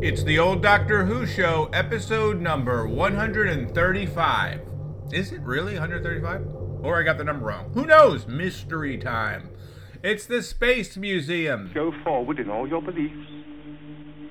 [0.00, 4.60] It's the old Doctor Who show, episode number 135.
[5.12, 6.46] Is it really 135?
[6.82, 7.70] Or I got the number wrong.
[7.74, 8.26] Who knows?
[8.26, 9.50] Mystery time.
[10.02, 11.70] It's the Space Museum.
[11.74, 13.28] Go forward in all your beliefs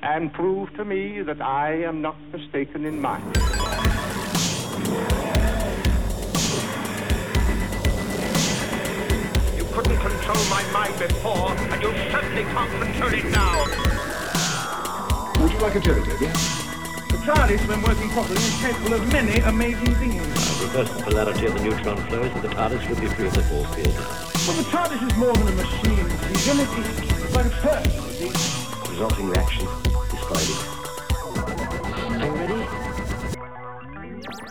[0.02, 3.26] and prove to me that I am not mistaken in mine.
[9.56, 13.97] You couldn't control my mind before, and you certainly can't control it now.
[15.58, 16.26] Would you like a jelly, Toby?
[16.28, 20.22] The TARDIS, when working properly, is capable of many amazing things.
[20.62, 23.42] Reverse the polarity of the neutron flows and the TARDIS would be free of the
[23.42, 23.96] force field.
[24.46, 26.62] Well, the TARDIS is more than a machine, Stephen.
[26.62, 26.78] It's,
[27.26, 28.92] it's like a person, you see.
[28.92, 29.66] Resulting reaction,
[30.12, 30.60] describe it.
[32.06, 32.68] Are you ready?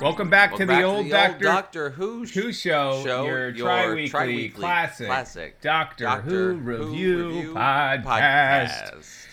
[0.00, 3.64] Welcome back to the back old the Doctor Doctor Who, Who show, show, your, your
[3.64, 8.02] tri-weekly, tri-weekly classic, classic Doctor, Doctor Who Who review, review podcast.
[8.02, 9.26] podcast.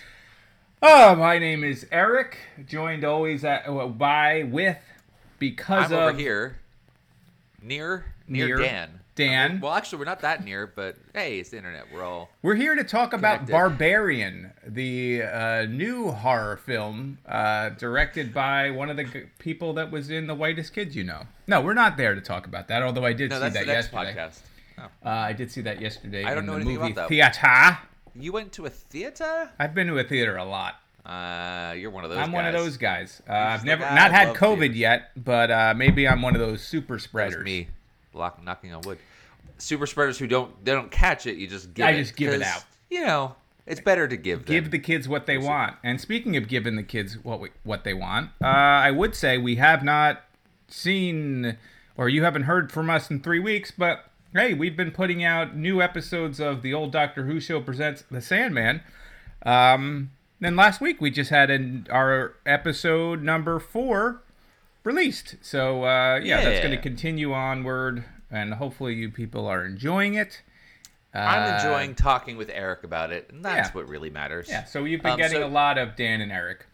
[0.86, 4.76] Oh, my name is Eric, joined always at, uh, by with
[5.38, 6.58] because I'm of over here,
[7.62, 9.00] near near, Near Dan.
[9.14, 9.60] Dan.
[9.60, 11.86] Well, actually, we're not that near, but hey, it's the internet.
[11.90, 13.52] We're all We're here to talk about Connected.
[13.52, 19.90] Barbarian, the uh, new horror film uh, directed by one of the g- people that
[19.90, 21.22] was in The Whitest Kids You Know.
[21.46, 23.36] No, we're not there to talk about that, although I did no.
[23.36, 24.14] see that yesterday.
[24.14, 24.40] podcast.
[24.76, 24.82] Oh.
[24.82, 26.24] Uh, I did see that yesterday.
[26.24, 27.08] I don't in know the anything movie.
[27.08, 27.78] Theater.
[28.16, 29.50] You went to a theater?
[29.58, 30.76] I've been to a theater a lot.
[31.04, 32.18] Uh, you're one of those.
[32.18, 33.20] I'm one of those guys.
[33.28, 36.22] Uh, I've never like, "Ah, not I had COVID theaters." yet, but uh, maybe I'm
[36.22, 37.44] one of those super spreaders.
[37.44, 37.68] me,
[38.14, 38.98] lock, knocking on wood.
[39.58, 41.36] Super spreaders who don't they don't catch it.
[41.36, 41.98] You just give I it.
[41.98, 42.64] just give it out.
[42.88, 44.46] You know, it's better to give.
[44.46, 44.70] give them.
[44.70, 45.76] the kids what they want.
[45.82, 49.36] And speaking of giving the kids what we, what they want, uh, I would say
[49.36, 50.22] we have not
[50.68, 51.56] seen
[51.96, 55.56] or you haven't heard from us in three weeks, but hey, we've been putting out
[55.56, 58.80] new episodes of the old Doctor Who show presents The Sandman.
[59.46, 64.22] Um, then last week we just had an, our episode number four
[64.82, 65.36] released.
[65.42, 70.42] So uh, yeah, that's going to continue onward, and hopefully you people are enjoying it.
[71.16, 73.72] I'm Uh, enjoying talking with Eric about it, and that's yeah.
[73.72, 74.48] what really matters.
[74.48, 76.66] Yeah, so you've been Um, getting so- a lot of Dan and Eric.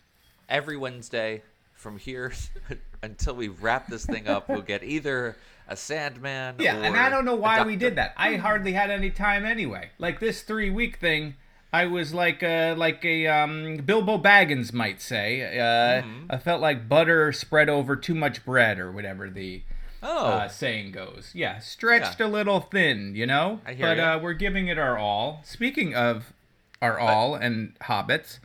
[0.48, 1.42] every Wednesday
[1.74, 2.32] from here
[3.02, 5.36] until we wrap this thing up, we'll get either
[5.68, 6.56] a Sandman.
[6.58, 8.14] Yeah, and I don't know why we did that.
[8.16, 9.90] I hardly had any time anyway.
[9.98, 11.36] Like this three week thing,
[11.72, 15.58] I was like a like a um, Bilbo Baggins might say.
[15.58, 16.26] Uh, Mm-hmm.
[16.30, 19.62] I felt like butter spread over too much bread, or whatever the
[20.02, 21.30] Oh, uh, saying goes.
[21.34, 22.26] Yeah, stretched Yeah.
[22.26, 23.60] a little thin, you know.
[23.66, 24.14] I hear but ya.
[24.14, 25.42] uh, we're giving it our all.
[25.44, 26.32] Speaking of
[26.80, 28.38] our all and hobbits,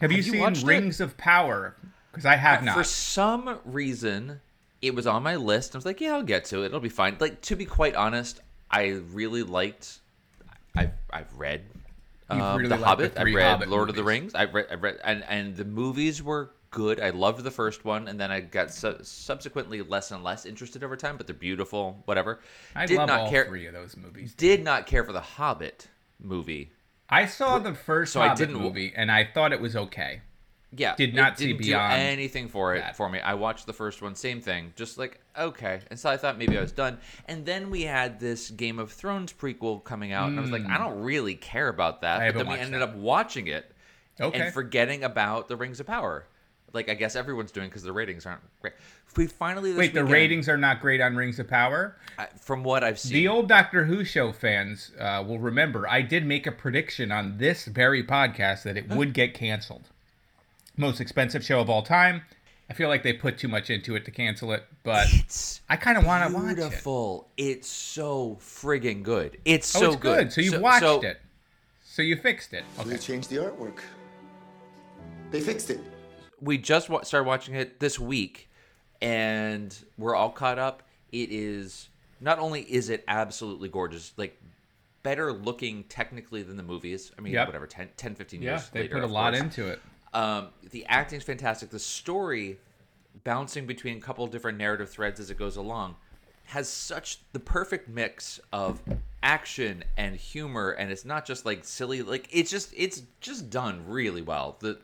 [0.00, 0.66] have, you Have you seen watched it?
[0.66, 1.76] Rings of Power?
[2.10, 2.74] Because I have not.
[2.76, 4.40] for some reason,
[4.82, 5.74] it was on my list.
[5.76, 6.66] I was like, yeah, I'll get to it.
[6.66, 7.16] It'll be fine.
[7.20, 8.40] Like to be quite honest,
[8.70, 10.00] I really liked.
[10.76, 11.62] I've I've read.
[12.30, 13.12] Um, really the liked the Hobbit.
[13.18, 14.04] I read Hobbit Lord of the.
[14.04, 14.34] Rings.
[14.34, 17.00] I read, I read, and and the movies were good.
[17.00, 20.84] I loved the first one, and then I got su- subsequently less and less interested
[20.84, 21.16] over time.
[21.16, 22.02] But they're beautiful.
[22.04, 22.40] Whatever.
[22.76, 23.46] I Did love not all care.
[23.46, 24.34] three of those movies.
[24.34, 25.88] Did not care for the Hobbit
[26.20, 26.72] movie.
[27.08, 30.20] I saw the first So I Hobbit didn't- movie, and I thought it was okay.
[30.76, 32.94] Yeah, Did not see didn't do beyond anything for it that.
[32.96, 33.20] for me.
[33.20, 36.58] I watched the first one, same thing, just like okay, and so I thought maybe
[36.58, 36.98] I was done.
[37.26, 40.66] And then we had this Game of Thrones prequel coming out, and I was like,
[40.66, 42.20] I don't really care about that.
[42.20, 42.90] I but then we ended that.
[42.90, 43.70] up watching it
[44.20, 44.38] Okay.
[44.40, 46.26] and forgetting about the Rings of Power,
[46.74, 48.74] like I guess everyone's doing because the ratings aren't great.
[49.16, 51.96] We finally this Wait, the ratings are not great on Rings of Power.
[52.18, 53.14] I- from what I've seen.
[53.14, 57.38] The old Doctor Who show fans uh, will remember I did make a prediction on
[57.38, 59.88] this very podcast that it would get canceled.
[60.78, 62.22] Most expensive show of all time.
[62.70, 65.76] I feel like they put too much into it to cancel it, but it's I
[65.76, 66.56] kind of want to watch it.
[66.56, 67.28] beautiful.
[67.36, 69.38] It's so friggin' good.
[69.44, 70.32] It's Oh, so it's good.
[70.32, 71.20] So you've watched so- it.
[71.84, 72.64] So you fixed it.
[72.86, 73.80] They changed the artwork.
[75.32, 75.80] They fixed it.
[76.40, 78.48] we just wa- started watching it this week
[79.02, 81.88] and we're all caught up it is
[82.20, 84.40] not only is it absolutely gorgeous like
[85.02, 87.48] better looking technically than the movies i mean Yep.
[87.48, 89.42] whatever 10, 10 15 Yeah, years they later put a lot course.
[89.42, 89.80] into it.
[90.14, 92.58] Um, the acting's fantastic the story
[93.24, 95.96] bouncing between a couple different narrative threads as it goes along
[96.44, 98.80] has such the perfect mix of
[99.22, 103.82] action and humor and it's not just like silly like it's just it's just done
[103.86, 104.78] really well the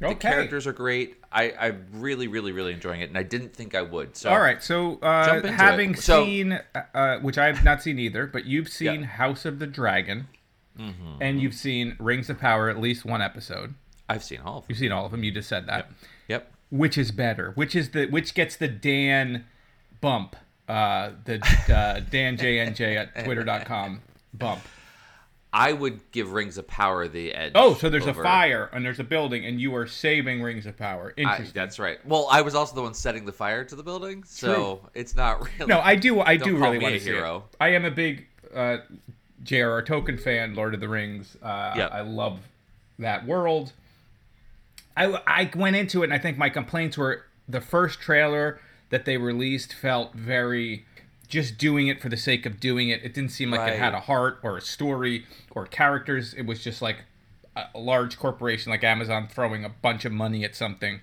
[0.00, 0.14] the Okay.
[0.30, 1.16] characters are great.
[1.32, 4.16] I, I'm really, really, really enjoying it, and I didn't think I would.
[4.16, 5.96] So, All right, so uh, having.
[5.96, 8.92] So- seen, uh, uh, which I've not seen either, but you've seen Yeah.
[8.92, 9.02] Mm-hmm.
[9.06, 10.28] House of the Dragon,
[11.20, 13.74] and you've seen Rings of Power at least one episode.
[14.08, 14.66] I've seen all of them.
[14.70, 15.22] You've seen all of them.
[15.24, 15.90] You just said that.
[16.28, 16.50] Yep.
[16.70, 17.52] Which is better?
[17.54, 19.44] Which is the which gets the Dan
[20.00, 20.36] bump?
[20.68, 21.36] Uh, the
[21.74, 24.02] uh, Dan JNJ at twitter.com
[24.34, 24.60] bump.
[25.50, 27.52] I would give Rings of Power the edge.
[27.54, 30.66] Oh, so there's over- a fire and there's a building, and you are saving Rings
[30.66, 31.14] of Power.
[31.18, 32.04] I, that's right.
[32.06, 35.40] Well, I was also the one setting the fire to the building, so it's not
[35.58, 35.68] really.
[35.70, 36.20] no, I do.
[36.20, 37.44] I do really want to hero.
[37.50, 37.56] it.
[37.62, 38.78] I am a big uh,
[39.42, 39.82] J.R.R.
[39.82, 40.54] Tolkien fan.
[40.54, 41.34] Lord of the Rings.
[41.42, 41.92] Uh, Yep.
[41.92, 42.40] I love
[42.98, 43.72] that world.
[44.98, 48.60] I I went into it, and I think my complaints were the first trailer
[48.90, 50.84] that they released felt very
[51.28, 53.04] just doing it for the sake of doing it.
[53.04, 56.34] It didn't seem like it had a heart or a story or characters.
[56.34, 57.04] It was just like
[57.54, 61.00] a, a large corporation like Amazon throwing a bunch of money at something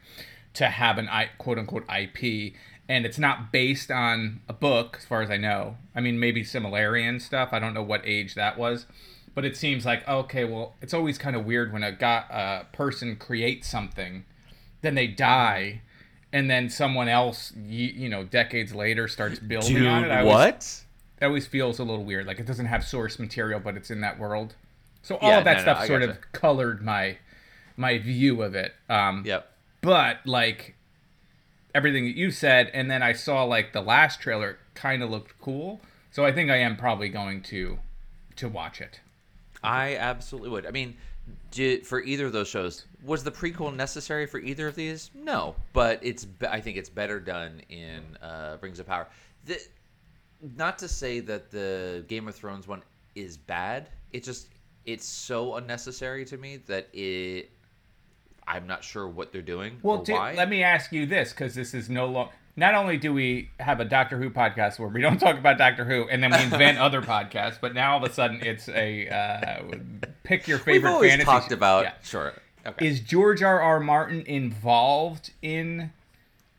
[0.56, 2.54] to have an I, quote unquote IP.
[2.90, 5.78] And it's not based on a book, as far as I know.
[5.96, 7.50] I mean, maybe Silmarillion stuff.
[7.52, 8.86] I don't know what age that was,
[9.36, 10.46] but it seems like okay.
[10.46, 14.26] Well, it's always kind of weird when a guy, a person creates something,
[14.82, 15.82] then they die,
[16.34, 20.12] and then someone else, you, you know, decades later starts building on it.
[20.12, 20.82] I always- what?
[21.22, 22.26] it always feels a little weird.
[22.26, 24.56] Like it doesn't have source material, but it's in that world.
[25.02, 26.12] So all Yeah, of that no, no, stuff I sort gotcha.
[26.14, 27.18] of colored my
[27.78, 28.74] my view of it.
[28.90, 29.52] Um, Yep.
[29.82, 30.76] But like
[31.74, 35.40] everything that you said, and then I saw like the last trailer kind of looked
[35.40, 35.82] cool.
[36.12, 37.80] So I think I am probably going to
[38.38, 39.00] to watch it.
[39.66, 40.66] I absolutely would.
[40.66, 40.96] I mean,
[41.52, 45.12] did, for either of those shows, was the prequel necessary for either of these?
[45.16, 46.28] No, but it's.
[46.50, 49.08] I think it's better done in uh, Rings of Power.
[49.46, 49.60] The,
[50.56, 52.84] not to say that the Game of Thrones one
[53.16, 53.90] is bad.
[54.14, 54.50] It just
[54.86, 57.50] it's so unnecessary to me that it.
[58.48, 60.36] I'm not sure what they're doing Well, or do- why.
[60.36, 62.32] let me ask you this because this is no longer.
[62.58, 65.84] Not only do we have a Doctor Who podcast where we don't talk about Doctor
[65.84, 69.08] Who, and then we invent other podcasts, but now all of a sudden it's a
[69.10, 69.62] uh,
[70.24, 71.26] pick your favorite We've always fantasy.
[71.26, 71.94] talked about Yeah.
[72.04, 72.34] sure.
[72.66, 72.88] Okay.
[72.88, 73.60] Is George R.
[73.62, 73.80] R.
[73.80, 75.92] Martin involved in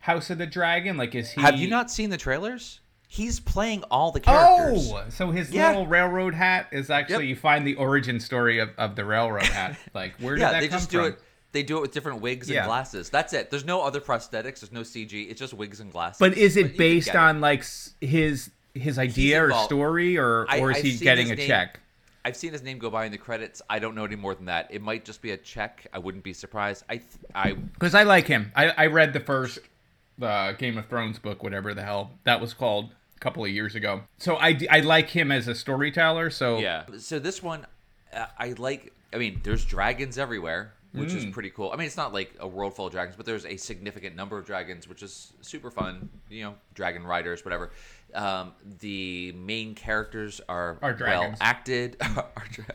[0.00, 0.96] House of the Dragon?
[0.96, 1.40] Like, is he?
[1.40, 2.80] Have you not seen the trailers?
[3.08, 4.90] He's playing all the characters.
[4.92, 5.68] Oh, so his Yeah.
[5.68, 7.28] little railroad hat is actually Yep.
[7.30, 9.76] you find the origin story of, of the railroad hat.
[9.94, 11.00] Like, where did yeah, that they come just from?
[11.00, 11.18] do it.
[11.56, 12.58] They do it with different wigs Yeah.
[12.60, 13.08] and glasses.
[13.08, 13.50] That's it.
[13.50, 14.60] There's no other prosthetics.
[14.60, 15.30] There's no CG.
[15.30, 16.18] It's just wigs and glasses.
[16.20, 17.18] But is it can based get it.
[17.18, 17.64] on like
[18.02, 21.80] his his idea or story, or I- or is I've he getting a name- check?
[22.26, 23.62] I've seen his name go by in the credits.
[23.70, 24.66] I don't know any more than that.
[24.70, 25.86] It might just be a check.
[25.94, 26.84] I wouldn't be surprised.
[26.90, 28.52] I, th- I, Because I like him.
[28.54, 29.60] I, I read the first
[30.20, 33.74] uh, Game of Thrones book, whatever the hell that was called, a couple of years
[33.76, 34.02] ago.
[34.18, 36.28] So I, I like him as a storyteller.
[36.30, 36.82] So yeah.
[36.98, 37.64] So this one,
[38.12, 38.92] uh, I like.
[39.14, 41.16] I mean, there's dragons everywhere, which Mm.
[41.16, 41.70] is pretty cool.
[41.72, 44.38] I mean, it's not like a world full of dragons, but there's a significant number
[44.38, 46.08] of dragons, which is super fun.
[46.28, 47.70] You know, dragon riders, whatever.
[48.14, 52.30] Um, the main characters are, Are well acted, are,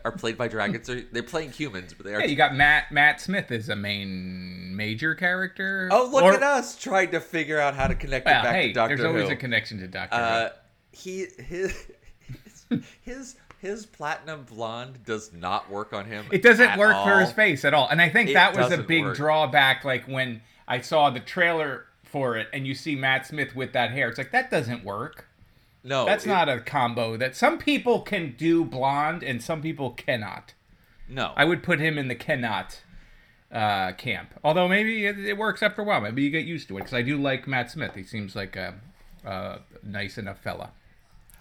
[0.06, 0.88] are played by dragons.
[0.88, 3.76] They're, they're playing humans, but they are Yeah, you got Matt Matt Smith is a
[3.76, 5.90] main major character.
[5.92, 8.68] Oh, look Or- at us trying to figure out how to connect it back hey,
[8.68, 9.34] to Doctor there's always Who.
[9.34, 10.50] a connection to Doctor uh,
[10.92, 11.88] he his
[13.02, 16.26] his his platinum blonde does not work on him.
[16.32, 18.78] It doesn't work for his face at all, and I think It that was a
[18.82, 19.16] big work.
[19.16, 19.86] drawback.
[19.86, 23.92] Like when I saw the trailer for it, and you see Matt Smith with that
[23.92, 25.28] hair, it's like that doesn't work.
[25.84, 29.92] No, That's it- not a combo that some people can do blonde and some people
[29.92, 30.54] cannot.
[31.08, 31.34] no.
[31.36, 32.82] I would put him in the cannot
[33.52, 34.34] uh, camp.
[34.44, 36.00] Although maybe it, it works after a while.
[36.02, 37.96] Maybe you get used to it because I do like Matt Smith.
[37.96, 38.76] He seems like a,
[39.26, 40.72] a nice enough fella,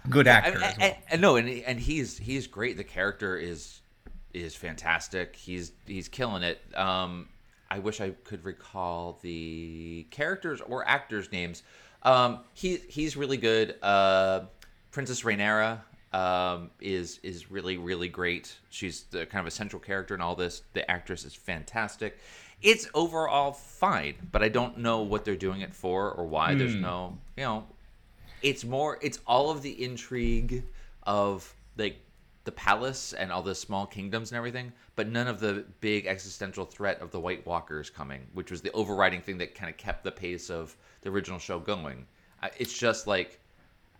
[0.09, 1.21] good actor and, as well.
[1.21, 2.77] no, and and he's he's great.
[2.77, 3.81] The character is
[4.33, 5.37] is fantastic.
[5.37, 6.61] He's he's killing it.
[6.75, 7.29] Um,
[7.71, 11.63] I wish I could recall the characters or actors' names.
[12.03, 13.77] Um, he he's really good.
[13.83, 14.43] Uh,
[14.91, 15.81] Princess Rhaenyra
[16.13, 18.57] um, is is really really great.
[18.71, 20.63] She's the kind of a central character in all this.
[20.73, 22.19] The actress is fantastic.
[22.63, 26.55] It's overall fine, but I don't know what they're doing it for or why.
[26.55, 27.65] There's no, you know,
[28.43, 30.63] it's more it's all of the intrigue
[31.05, 31.97] of like
[32.45, 36.65] the palace and all the small kingdoms and everything but none of the big existential
[36.65, 40.03] threat of the white walkers coming which was the overriding thing that kind of kept
[40.05, 42.07] the pace of the original show going
[42.59, 43.39] it's just like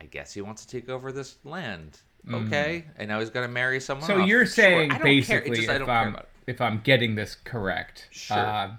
[0.01, 1.99] i guess he wants to take over this land
[2.33, 4.15] okay and now he's got to marry someone Mm.
[4.15, 4.29] so off.
[4.29, 5.11] you're saying I don't care.
[5.19, 6.17] It's basically, just if I'm
[6.47, 8.37] if I'm getting this correct, Sure.
[8.37, 8.71] uh,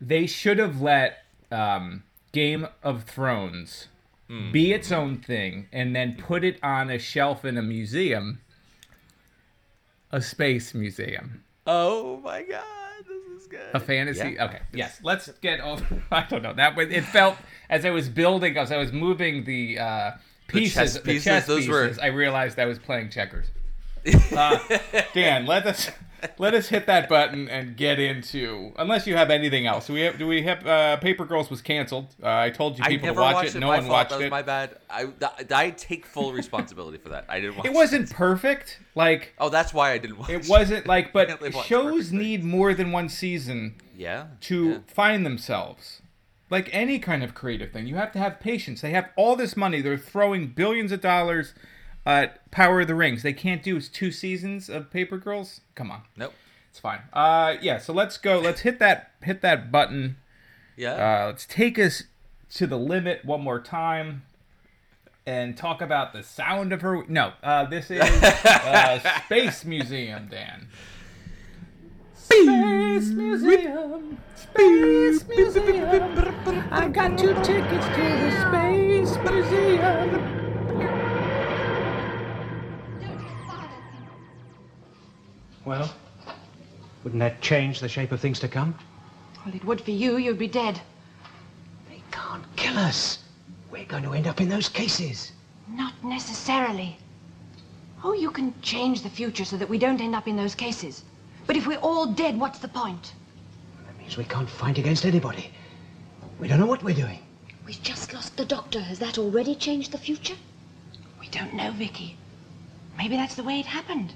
[0.00, 3.88] they should have let um, Game of Thrones
[4.28, 4.52] Hmm.
[4.52, 8.40] be its own thing and then put it on a shelf in a museum,
[10.12, 11.44] a space museum.
[11.66, 12.64] oh my god
[13.08, 14.30] this is good A fantasy.
[14.36, 14.44] Yeah.
[14.46, 14.60] Okay.
[14.72, 15.00] Yes.
[15.02, 15.84] Let's get over.
[16.10, 16.54] I don't know.
[16.54, 16.88] That was.
[16.90, 17.36] It felt
[17.68, 20.10] as I was building, as I was moving the uh,
[20.46, 21.98] pieces, chess the pieces, chess those pieces.
[21.98, 23.46] were- I realized I was playing checkers.
[24.36, 24.58] Uh,
[25.14, 25.90] Dan, let us
[26.38, 28.72] let us hit that button and get into.
[28.76, 30.18] Unless you have anything else, do we have?
[30.18, 30.66] Do we have?
[30.66, 32.14] Uh, Paper Girls was canceled.
[32.22, 33.54] Uh, I told you people to watch it.
[33.56, 33.58] it.
[33.60, 33.90] No one fault.
[33.90, 34.30] watched that was it.
[34.30, 34.76] my bad.
[34.90, 35.08] I,
[35.50, 37.24] I take full responsibility for that.
[37.28, 38.78] I didn't watch It wasn't perfect.
[38.94, 41.12] Like Oh, that's why I didn't watch it wasn't like.
[41.12, 44.26] But shows need more than one season Yeah.
[44.42, 44.78] to yeah.
[44.86, 46.00] find themselves.
[46.50, 48.80] Like any kind of creative thing, you have to have patience.
[48.82, 49.80] They have all this money.
[49.80, 51.54] They're throwing billions of dollars
[52.06, 53.22] at Power of the Rings.
[53.22, 55.60] They can't do two seasons of Paper Girls.
[55.74, 56.32] Come on, Nope.
[56.70, 57.00] it's fine.
[57.12, 57.78] Uh, yeah.
[57.78, 58.38] So let's go.
[58.40, 60.16] Let's hit that hit that button.
[60.76, 60.92] Yeah.
[61.22, 62.04] Uh, let's take us
[62.54, 64.22] to the limit one more time
[65.26, 67.04] and talk about the sound of her.
[67.08, 70.68] No, uh, this is uh, Space Museum, Dan.
[72.14, 74.18] Space Museum.
[74.34, 76.68] Space Museum.
[76.70, 80.43] I got two tickets to the Space Museum.
[85.64, 85.90] Well,
[87.02, 88.74] wouldn't that change the shape of things to come?
[89.44, 90.18] Well, it would for you.
[90.18, 90.80] You'd be dead.
[91.88, 93.18] They can't kill us.
[93.70, 95.32] We're going to end up in those cases.
[95.68, 96.96] Not necessarily.
[98.02, 101.04] Oh, you can change the future so that we don't end up in those cases.
[101.46, 103.14] But if we're all dead, what's the point?
[103.86, 105.50] That means we can't fight against anybody.
[106.38, 107.20] We don't know what we're doing.
[107.66, 108.80] We've just lost the doctor.
[108.80, 110.36] Has that already changed the future?
[111.18, 112.16] We don't know, Vicky.
[112.98, 114.12] Maybe that's the way it happened.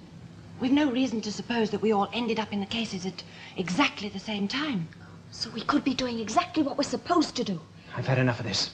[0.61, 3.23] We've no reason to suppose that we all ended up in the cases at
[3.57, 4.89] exactly the same time.
[5.31, 7.61] So we could be doing exactly what we're supposed to do.
[7.97, 8.71] I've had enough of this.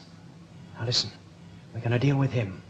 [0.79, 1.11] Now listen,
[1.73, 2.63] we're going to deal with him.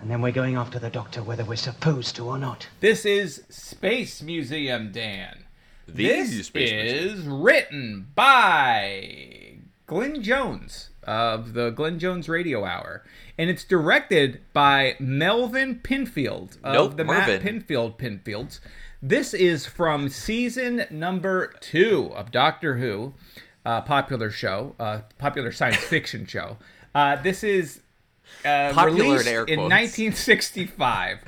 [0.00, 2.66] And then we're going after the doctor whether we're supposed to or not.
[2.80, 5.44] This is Space Museum, Dan.
[5.86, 13.04] The this Space is written by Glenn Jones of the Glenn Jones Radio Hour,
[13.38, 17.42] and it's directed by Melvin Pinfield of Nope, the Mervin.
[17.42, 18.60] Matt Pinfield Pinfields.
[19.02, 23.14] This is from season number two of Doctor Who,
[23.64, 26.58] uh, popular show, uh, popular science fiction show.
[26.94, 27.80] Uh, this is
[28.44, 31.24] uh, Popular in released air in 1965.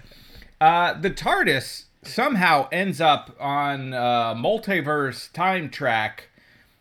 [0.60, 6.28] Uh, the TARDIS somehow ends up on uh, multiverse time track.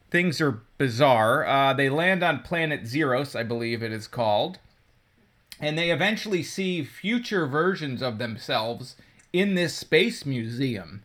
[0.10, 1.46] Things are bizarre.
[1.46, 4.58] Uh, they land on planet Xeros, I believe it is called,
[5.60, 8.96] and they eventually see future versions of themselves
[9.32, 11.04] in this space museum.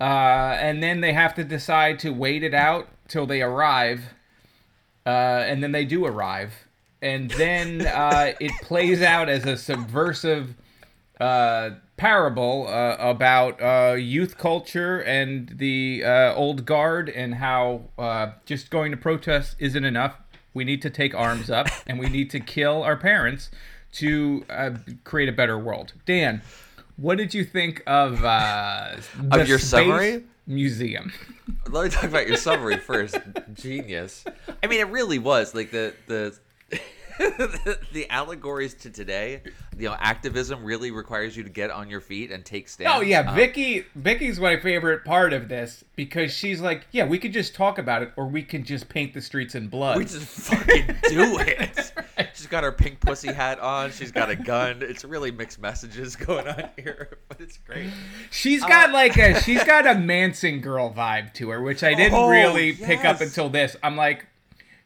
[0.00, 4.14] Uh, and then they have to decide to wait it out till they arrive.
[5.04, 6.66] Uh, and then they do arrive.
[7.02, 10.54] And then uh, it plays out as a subversive
[11.20, 18.30] uh, parable uh, about uh, youth culture and the uh, old guard and how uh,
[18.46, 20.16] just going to protest isn't enough.
[20.54, 23.50] We need to take arms up and we need to kill our parents
[23.92, 24.70] to uh,
[25.04, 25.92] create a better world.
[26.06, 26.42] Dan,
[26.96, 30.24] what did you think of uh, the your summary?
[30.46, 31.12] museum?
[31.68, 33.18] Let me talk about your summary first.
[33.54, 34.24] Genius.
[34.62, 36.38] I mean, it really was like the the
[37.92, 39.42] the allegories to today.
[39.76, 42.90] You know, activism really requires you to get on your feet and take stand.
[42.92, 43.84] Oh yeah, Um, Vicky.
[43.94, 48.02] Vicky's my favorite part of this because she's like, yeah, we could just talk about
[48.02, 49.98] it, or we can just paint the streets in blood.
[49.98, 51.92] We just fucking do it.
[52.34, 53.90] She's got her pink pussy hat on.
[53.92, 54.78] She's got a gun.
[54.82, 57.90] It's really mixed messages going on here, but it's great.
[58.30, 61.94] She's Uh, got like a she's got a Manson girl vibe to her, which I
[61.94, 63.76] didn't Oh, really pick up until this.
[63.82, 64.26] I'm like,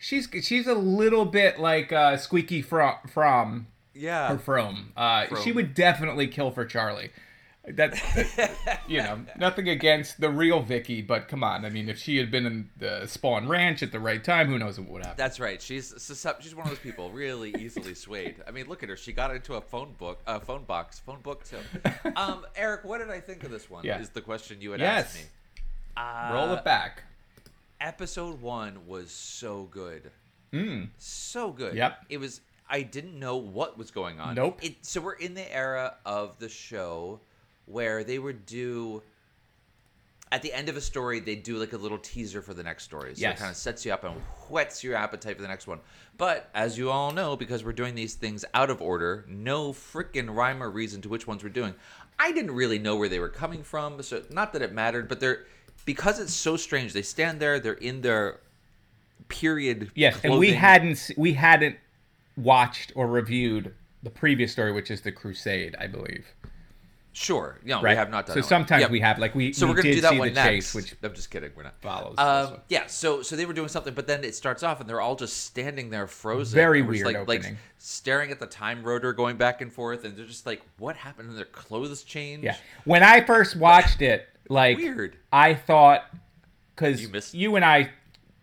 [0.02, 4.32] she's she's a little bit like uh, Squeaky from from Yeah.
[4.32, 4.92] or from.
[4.96, 5.42] Uh, From.
[5.42, 7.10] She would definitely kill for Charlie.
[7.64, 7.96] That's
[8.88, 11.64] you know nothing against the real Vicky, but come on.
[11.64, 14.58] I mean, if she had been in the Spahn Ranch at the right time, who
[14.58, 15.16] knows what would happen?
[15.16, 15.62] That's right.
[15.62, 15.94] She's
[16.40, 18.42] she's one of those people really easily swayed.
[18.48, 18.96] I mean, look at her.
[18.96, 21.58] She got into a phone book, a phone box, phone book too.
[22.16, 23.84] Um, Eric, what did I think of this one?
[23.84, 24.00] Yeah.
[24.00, 25.04] Is the question you had Yes.
[25.04, 25.22] asked me.
[25.96, 27.04] Uh, Roll it back.
[27.82, 30.10] Episode one was so good.
[30.52, 30.88] Mm.
[30.98, 31.74] So good.
[31.74, 32.06] Yep.
[32.10, 32.40] It was.
[32.70, 34.36] I didn't know what was going on.
[34.36, 34.60] Nope.
[34.62, 37.20] It, so we're in the era of the show
[37.66, 39.02] where they would do.
[40.30, 42.84] At the end of a story, they do like a little teaser for the next
[42.84, 43.14] story.
[43.14, 43.36] So Yes.
[43.36, 44.14] it kind of sets you up and
[44.48, 45.80] whets your appetite for the next one.
[46.16, 50.34] But as you all know, because we're doing these things out of order, no freaking
[50.34, 51.74] rhyme or reason to which ones we're doing.
[52.18, 55.20] I didn't really know where they were coming from, so not that it mattered, but
[55.20, 55.44] they're
[55.84, 56.92] because it's so strange.
[56.92, 58.38] They stand there, they're in their
[59.28, 59.90] period.
[59.94, 61.76] Yes, and we hadn't we hadn't
[62.36, 66.26] watched or reviewed the previous story, which is the Crusade, I believe.
[67.14, 67.58] Sure.
[67.62, 67.90] No, Right.
[67.92, 68.34] we have not done.
[68.36, 68.88] So sometimes Yeah.
[68.88, 70.48] we have, like, we- So we we're gonna did do that one next.
[70.48, 71.50] chase, which I'm just kidding.
[71.54, 71.78] We're not.
[71.82, 72.86] follows Um, yeah.
[72.86, 75.44] So so they were doing something, but then it starts off and they're all just
[75.44, 76.54] standing there frozen.
[76.56, 77.58] Very and we're just, weird like, like opening.
[77.76, 81.28] staring at the time rotor going back and forth, and they're just like, "What happened?"
[81.28, 82.44] And their clothes change.
[82.44, 82.56] Yeah.
[82.84, 85.16] When I first watched it, like Weird.
[85.32, 86.04] I thought
[86.74, 87.90] because You missed- you and I,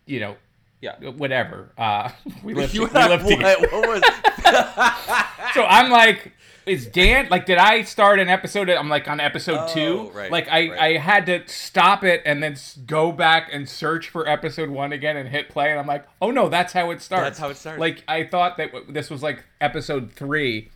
[0.06, 0.36] you know,
[0.82, 0.96] Yeah.
[1.10, 1.70] whatever.
[1.78, 2.10] Uh,
[2.44, 4.04] we lived, You we lived what, what was?
[5.54, 6.34] So I'm like,
[6.66, 7.46] is Dan like?
[7.48, 8.70] Did I start an episode?
[8.70, 10.12] I'm like on episode Oh, two.
[10.14, 10.80] right, like I, right.
[10.80, 15.18] I had to stop it and then go back and search for episode one again
[15.18, 15.72] and hit play.
[15.72, 17.24] And I'm like, oh no, that's how it starts.
[17.24, 17.80] That's how it starts.
[17.80, 20.70] Like I thought that w- this was like episode three,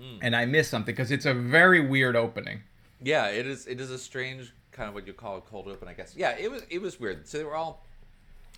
[0.00, 0.18] Mm.
[0.22, 2.60] and I missed something because it's a very weird opening.
[3.02, 3.66] Yeah, it is.
[3.68, 6.14] It is a strange kind of what you call a cold open, I guess.
[6.16, 6.62] Yeah, it was.
[6.70, 7.26] It was weird.
[7.26, 7.84] So they were all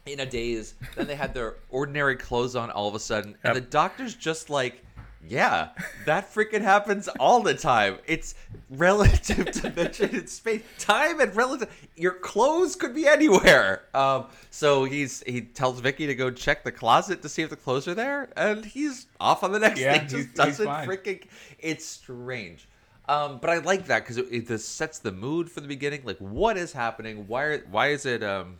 [0.06, 0.74] in a daze.
[0.96, 4.50] then they had their ordinary clothes on all of a sudden, and the doctor's just
[4.50, 4.84] like,
[5.26, 5.68] "Yeah,
[6.04, 7.96] that freaking happens all the time.
[8.06, 8.34] It's
[8.68, 11.68] relative dimension in space, time, and relative.
[11.96, 16.72] Your clothes could be anywhere." Um, so he's he tells Vicky to go check the
[16.72, 19.98] closet to see if the clothes are there, and he's off on the next Yeah,
[19.98, 20.08] thing.
[20.08, 21.22] Just doesn't freaking.
[21.58, 22.66] It's strange.
[23.10, 26.02] Um, but I like that because it, it just sets the mood for the beginning.
[26.04, 27.26] Like, what is happening?
[27.26, 27.42] Why?
[27.42, 28.22] Are, why is it?
[28.22, 28.58] Um,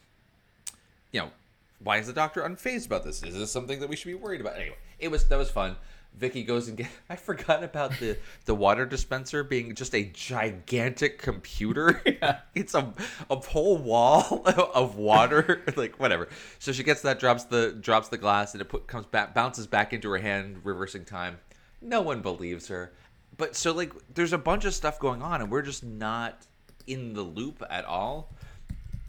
[1.12, 1.30] you know,
[1.78, 3.22] why is the doctor unfazed about this?
[3.22, 4.56] Is this something that we should be worried about?
[4.56, 5.76] Anyway, it was that was fun.
[6.16, 6.88] Vicky goes and get.
[7.08, 12.02] I forgot about the the water dispenser being just a gigantic computer.
[12.52, 12.92] It's a
[13.30, 14.42] a whole wall
[14.74, 16.28] of water, like whatever.
[16.58, 19.68] So she gets that, drops the drops the glass, and it put, comes back, bounces
[19.68, 21.38] back into her hand, reversing time.
[21.80, 22.92] No one believes her.
[23.40, 26.46] But so like, there's a bunch of stuff going on, and we're just not
[26.86, 28.32] in the loop at all.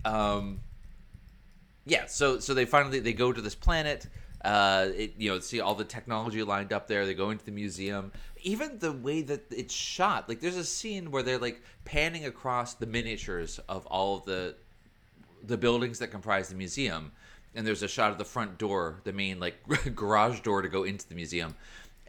[0.04, 0.62] Um,
[1.86, 4.08] yeah so so they finally they go to this planet
[4.44, 7.52] uh it, you know see all the technology lined up there they go into the
[7.52, 8.12] museum
[8.44, 12.76] even the way that it's shot like there's a scene where they're like panning across
[12.76, 14.56] the miniatures of all of the
[15.44, 17.12] the buildings that comprise the museum
[17.56, 19.56] and there's a shot of the front door the main like
[19.96, 21.56] garage door to go into the museum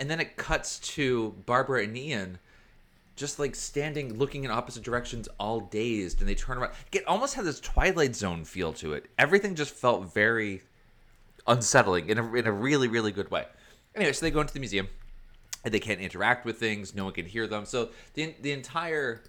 [0.03, 2.37] and then it cuts to barbara and ian
[3.15, 6.73] just like standing looking in opposite directions all dazed and they turn around.
[6.91, 9.07] It almost had this twilight zone feel to it.
[9.17, 10.63] Everything just felt very
[11.47, 13.45] unsettling in a, in a really really good way.
[13.95, 14.89] Anyway so they go into the museum
[15.65, 16.97] and they can't interact with things.
[16.97, 17.65] No one can hear them.
[17.65, 19.23] So the, the entire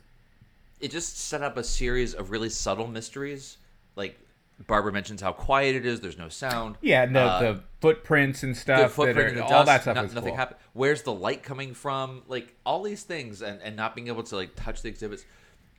[0.80, 3.58] it just set up a series of really subtle mysteries
[3.96, 4.20] like
[4.68, 8.56] barbara mentions how quiet it is there's no sound Yeah, the, Uh, the footprints and
[8.56, 8.80] the stuff.
[8.80, 10.36] that footprint are- in the all dust, that stuff no- nothing cool.
[10.36, 10.60] happened.
[10.74, 12.24] Where's the light coming from?
[12.28, 15.26] Like all these things, and, and not being able to like touch the exhibits.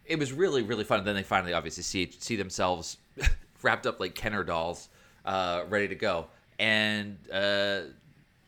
[0.05, 0.99] It was really really fun.
[0.99, 2.99] And then they finally obviously see see themselves
[3.63, 4.89] wrapped up like Kenner dolls,
[5.25, 6.27] uh, ready to go,
[6.59, 7.81] and uh,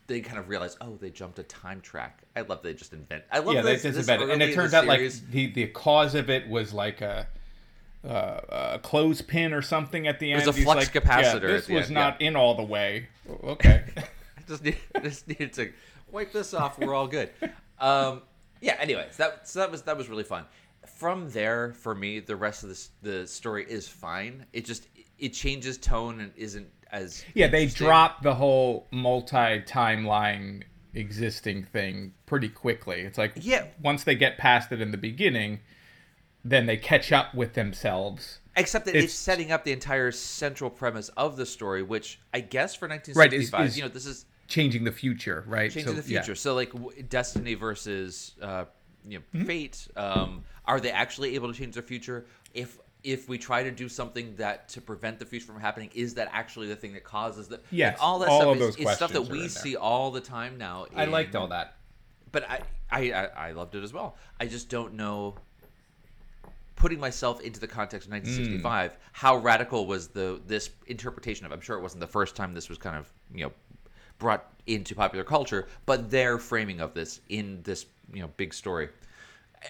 [0.06, 2.22] they kind of realize, oh, they jumped a time track.
[2.36, 3.24] I love they just invent.
[3.32, 4.24] I love yeah, this, this better.
[4.24, 7.26] early And it turns out like the the cause of it was like a.
[8.06, 10.46] Uh, a clothespin or something at the end.
[10.46, 13.08] was a flux like, capacitor Yeah, this was end, not in all the way.
[13.44, 13.82] Okay.
[14.46, 15.72] Just need, just needed to
[16.12, 16.78] wipe this off.
[16.78, 17.30] We're all good.
[17.80, 18.22] Um,
[18.60, 18.76] yeah.
[18.78, 20.44] Anyways, that so that was that was really fun.
[20.86, 24.46] From there, for me, the rest of this the story is fine.
[24.52, 24.86] It just
[25.18, 30.62] it changes tone and isn't as yeah, they drop the whole multi-timeline
[30.94, 33.00] existing thing pretty quickly.
[33.00, 33.66] It's like Yeah.
[33.82, 35.60] once they get past it in the beginning,
[36.50, 38.40] then they catch up with themselves.
[38.56, 42.40] Except that it's, It's- setting up the entire central premise of the story, which I
[42.40, 45.72] guess for Right, is- 1965, is you know, this is Changing the future, right?
[45.72, 46.20] changing So, the yeah.
[46.22, 46.36] future.
[46.36, 46.72] So like
[47.08, 48.66] destiny versus uh,
[49.04, 49.46] you know Mm-hmm.
[49.46, 49.88] fate.
[49.96, 52.26] Um, are they actually able to change their future?
[52.54, 56.14] If if we try to do something that to prevent the future from happening, is
[56.14, 57.60] that actually the thing that causes the?
[57.72, 60.20] Yes, like, all that all stuff of is, is stuff that we see all the
[60.20, 60.86] time now.
[60.94, 61.74] I liked all that.
[62.30, 64.16] but I, I I I loved it as well.
[64.38, 65.34] I just don't know.
[66.76, 68.96] Putting myself into the context of 1965, Hmm.
[69.12, 71.52] how radical was the this interpretation of?
[71.52, 73.52] I'm sure it wasn't the first time this was kind of you know
[74.18, 78.88] brought into popular culture, but their framing of this in this you know big story.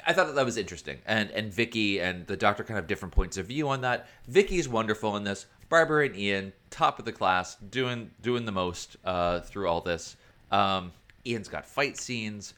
[0.07, 3.15] I- thought that, that was interesting, and and Vicky and the Doctor kind of different
[3.15, 4.09] points of view on that.
[4.27, 5.47] Vicky's wonderful in this.
[5.69, 10.17] Barbara and Ian, top of the class, doing doing the most uh, through all this.
[10.51, 10.93] Um,
[11.25, 12.55] Ian's got fight scenes.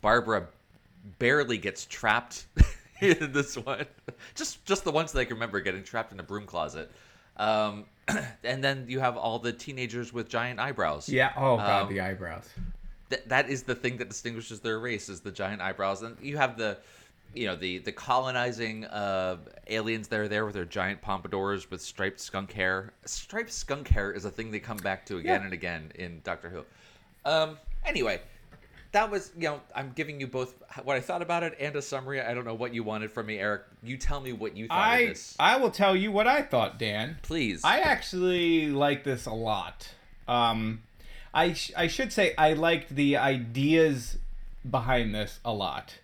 [0.00, 0.48] Barbara
[1.20, 2.46] barely gets trapped
[3.32, 3.86] this one.
[4.34, 6.90] Just just the ones that I can remember getting trapped in a broom closet.
[7.36, 7.86] Um,
[8.44, 11.08] and then you have all the teenagers with giant eyebrows.
[11.08, 11.32] Yeah.
[11.36, 12.48] Oh god, Um, the eyebrows.
[13.10, 16.36] Th- that is the thing that distinguishes their race is the giant eyebrows and you
[16.38, 16.78] have the
[17.34, 19.36] you know the the colonizing uh,
[19.66, 24.12] aliens that are there with their giant pompadours with striped skunk hair striped skunk hair
[24.12, 25.44] is a thing they come back to again Yeah.
[25.44, 26.64] and again in doctor who
[27.30, 28.20] um anyway
[28.92, 31.82] that was you know I'm giving you both what I thought about it and a
[31.82, 32.20] summary.
[32.20, 33.62] I don't know what you wanted from me, Eric.
[33.82, 35.36] You tell me what you thought of I this.
[35.38, 37.18] I will tell you what I thought, Dan.
[37.22, 37.62] Please.
[37.64, 39.88] I actually like this a lot.
[40.28, 40.82] Um,
[41.34, 44.18] I sh- I should say I liked the ideas
[44.68, 45.98] behind this a lot.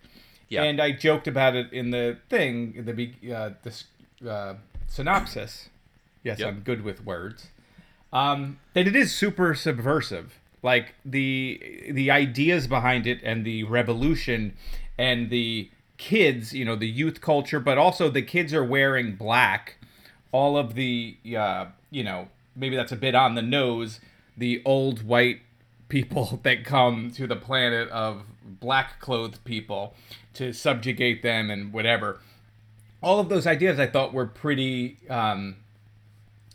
[0.49, 0.63] Yeah.
[0.63, 3.85] And I joked about it in the thing, the be- uh, this
[4.27, 4.55] uh,
[4.87, 5.69] synopsis.
[6.25, 6.49] Yes, Yep.
[6.49, 7.49] I'm good with words.
[8.13, 10.39] Um, that it is super subversive.
[10.69, 14.55] Like the the ideas behind it and the revolution
[14.99, 19.77] and the kids, you know, the youth culture, but also the kids are wearing black.
[20.31, 24.01] All of the, uh, you know, maybe that's a bit on the nose.
[24.37, 25.41] The old white
[25.89, 29.95] people that come to the planet of black clothed people
[30.35, 32.21] to subjugate them and whatever.
[33.03, 35.57] All of those ideas I thought were pretty, um,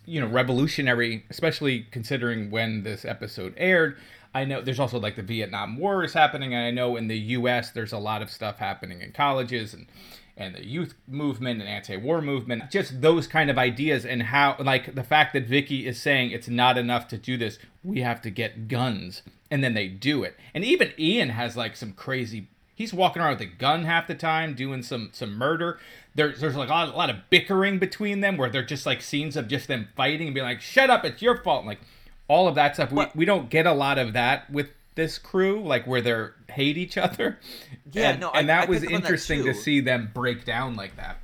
[0.05, 3.97] you know, revolutionary, especially considering when this episode aired.
[4.35, 7.17] I know there's also like the Vietnam War is happening, and I know in the
[7.17, 7.69] U.S.
[7.71, 9.87] there's a lot of stuff happening in colleges and
[10.35, 12.71] and the youth movement and anti-war movement.
[12.71, 16.47] Just those kind of ideas and how, like the fact that Vicky is saying it's
[16.47, 20.35] not enough to do this, we have to get guns, and then they do it.
[20.53, 22.47] And even Ian has like some crazy.
[22.75, 25.79] He's walking around with a gun half the time, doing some some murder.
[26.15, 29.01] There's there's like a lot, a lot of bickering between them, where they're just like
[29.01, 31.81] scenes of just them fighting and being like, "Shut up, it's your fault." And Like
[32.27, 32.91] all of that stuff.
[32.91, 36.77] We, we don't get a lot of that with this crew, like where they're hate
[36.77, 37.39] each other.
[37.91, 40.45] Yeah, and, no, and I- that I was on that interesting to see them break
[40.45, 41.17] down like that.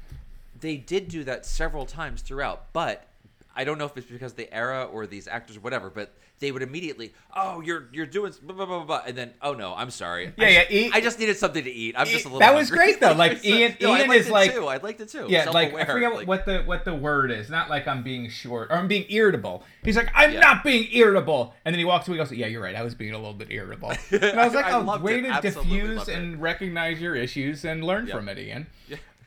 [0.60, 3.08] they did do that several times throughout, but
[3.56, 6.52] I don't know if it's because the era or these actors or whatever, but they
[6.52, 9.74] would immediately, oh, you're you're doing blah blah blah, blah, blah," and then oh no,
[9.76, 10.34] I'm sorry.
[10.38, 11.96] Yeah, I yeah, E- I just needed something to eat.
[11.98, 12.40] I'm just a little.
[12.40, 13.14] that was great though.
[13.14, 14.66] Like Ian, no, I Ian is it like, too.
[14.68, 15.26] I liked it too.
[15.30, 17.50] Yeah, like I forget like- what the what the word is.
[17.50, 19.64] Not like I'm being short or I'm being irritable.
[19.84, 20.40] He's like, I'm Yeah.
[20.40, 22.18] not being irritable, and then he walks away.
[22.20, 22.76] and goes, Yeah, you're right.
[22.76, 23.92] I was being a little bit irritable.
[24.12, 25.22] And I was like, I Oh, way it.
[25.24, 26.16] to Absolutely diffuse loved it.
[26.18, 28.16] and recognize your issues and learn Yep.
[28.16, 28.68] from it, Ian.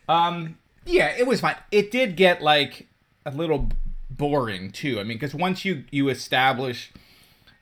[0.09, 1.57] Um, yeah, it was fine.
[1.71, 2.87] It did get like
[3.25, 3.69] a little
[4.23, 5.01] boring too.
[5.01, 6.93] I mean, because once you you establish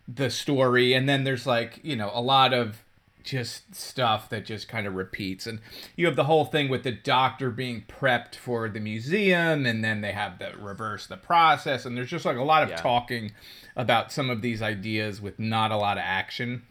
[0.06, 2.82] the story, and then there's like you know a lot of
[3.22, 5.60] just stuff that just kind of repeats, and
[5.96, 10.00] you have the whole thing with the doctor being prepped for the museum, and then
[10.02, 12.76] they have the reverse the process, and there's just like a lot of Yeah.
[12.76, 13.32] talking
[13.76, 16.62] about some of these ideas with not a lot of action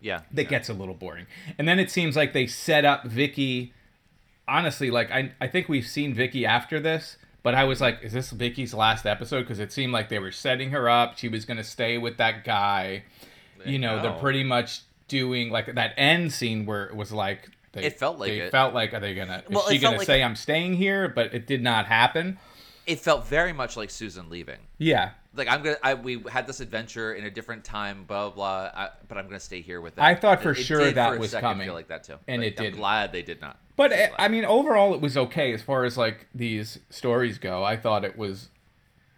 [0.00, 1.26] yeah, that gets a little boring.
[1.58, 3.72] And then it seems like they set up Vicky.
[4.48, 8.12] Honestly, like I, I think we've seen Vicky after this, but I was like, is
[8.12, 9.42] this Vicky's last episode?
[9.42, 11.16] Because it seemed like they were setting her up.
[11.16, 13.04] She was going to stay with that guy.
[13.64, 17.48] You know, they're pretty much doing like that end scene where it was like.
[17.70, 18.50] They, It felt like they it.
[18.50, 20.74] felt like are they gonna is Well, she it felt gonna like say I'm staying
[20.74, 21.06] here?
[21.08, 22.36] But it did not happen.
[22.84, 24.58] it felt very much like Susan leaving.
[24.78, 28.34] Yeah, Like I'm gonna, I, we had this adventure in a different time, blah blah,
[28.34, 30.04] blah I, but I'm gonna stay here with that.
[30.04, 32.04] I thought for It- it sure did that for was second coming, Feel like that
[32.04, 32.78] too, and it I'm didn't.
[32.78, 33.58] glad they did not.
[33.76, 37.62] But uh, I mean, overall, it was okay as far as like these stories go.
[37.62, 38.48] I thought it was,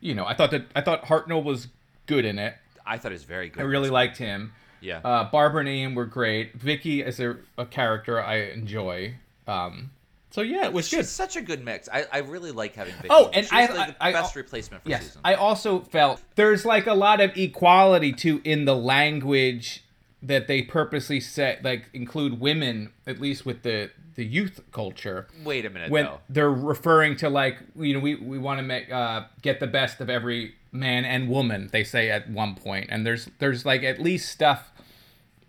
[0.00, 1.68] you know, I thought that I thought Hartnell was
[2.06, 2.54] good in it.
[2.84, 3.60] I thought it was very good.
[3.60, 4.52] I really liked him.
[4.80, 5.00] Yeah.
[5.04, 6.54] Uh, Barbara and Ian were great.
[6.54, 9.14] Vicky as a, a character I enjoy.
[9.46, 9.90] Um,
[10.30, 11.06] so yeah, it was She's good.
[11.06, 11.88] such a good mix.
[11.92, 13.08] I, I really like having Vicky.
[13.10, 15.20] Oh, and She's I- like the I- I- best replacement for Yes, Susan.
[15.24, 19.84] I also felt there's like a lot of equality too in the language
[20.22, 25.28] that they purposely set, like include women, at least with the the youth culture.
[25.44, 26.18] Wait a minute when though.
[26.28, 30.00] they're referring to like you know we we want to make uh, get the best
[30.00, 33.98] of every man and woman they say at one point and there's there's like at
[34.02, 34.70] least stuff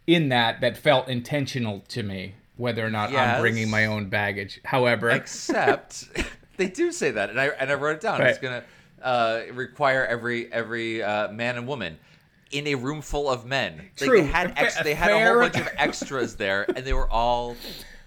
[0.08, 3.36] in that that felt intentional to me whether or not Yes.
[3.36, 6.06] I'm bringing my own baggage however Except
[6.58, 8.22] they do say that, and I and I wrote it down.
[8.22, 8.64] It's gonna
[9.02, 11.98] uh, require every every uh, man and woman
[12.52, 13.78] in a room full of men.
[13.78, 14.22] Like, True.
[14.22, 17.56] they had ex- they had a whole bunch of extras there, and they were all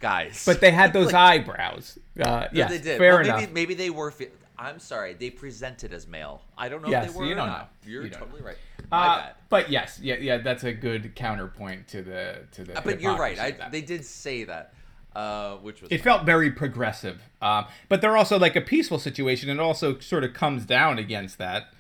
[0.01, 0.45] guys.
[0.45, 2.99] but they had those Like, eyebrows uh, yes they did.
[2.99, 4.11] fair Well, enough Maybe, maybe they were.
[4.11, 6.43] Fe- I'm sorry, they presented as male.
[6.59, 7.47] I don't know Yes, if they were you or not.
[7.87, 7.91] know.
[7.91, 8.57] You're You totally right.
[8.93, 13.01] My uh, but yes yeah yeah that's a good counterpoint to the to the But
[13.01, 13.39] you're right.
[13.39, 14.75] I, they did say that,
[15.17, 17.23] uh, which was it felt very progressive.
[17.41, 20.99] Um, but they're also like a peaceful situation, and it also sort of comes down
[20.99, 21.73] against that,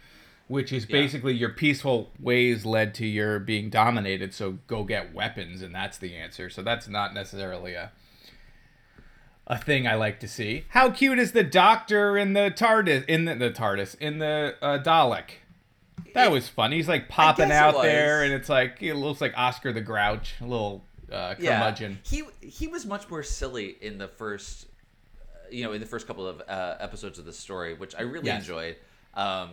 [0.49, 4.33] which is basically your peaceful ways led to your being dominated.
[4.33, 6.49] So go get weapons, and that's the answer.
[6.49, 7.93] So that's not necessarily a
[9.47, 10.65] a thing I like to see.
[10.69, 14.79] How cute is the doctor in the TARDIS in the, the TARDIS in the uh,
[14.79, 15.42] Dalek?
[16.15, 16.73] That was fun.
[16.73, 20.45] He's like popping out there, and it's like it looks like Oscar the Grouch, a
[20.45, 21.99] little uh, curmudgeon.
[22.03, 24.67] He he was much more silly in the first,
[25.21, 28.03] uh, you know, in the first couple of uh, episodes of the story, which I
[28.03, 28.43] really Yes.
[28.43, 28.77] enjoyed.
[29.15, 29.51] Um,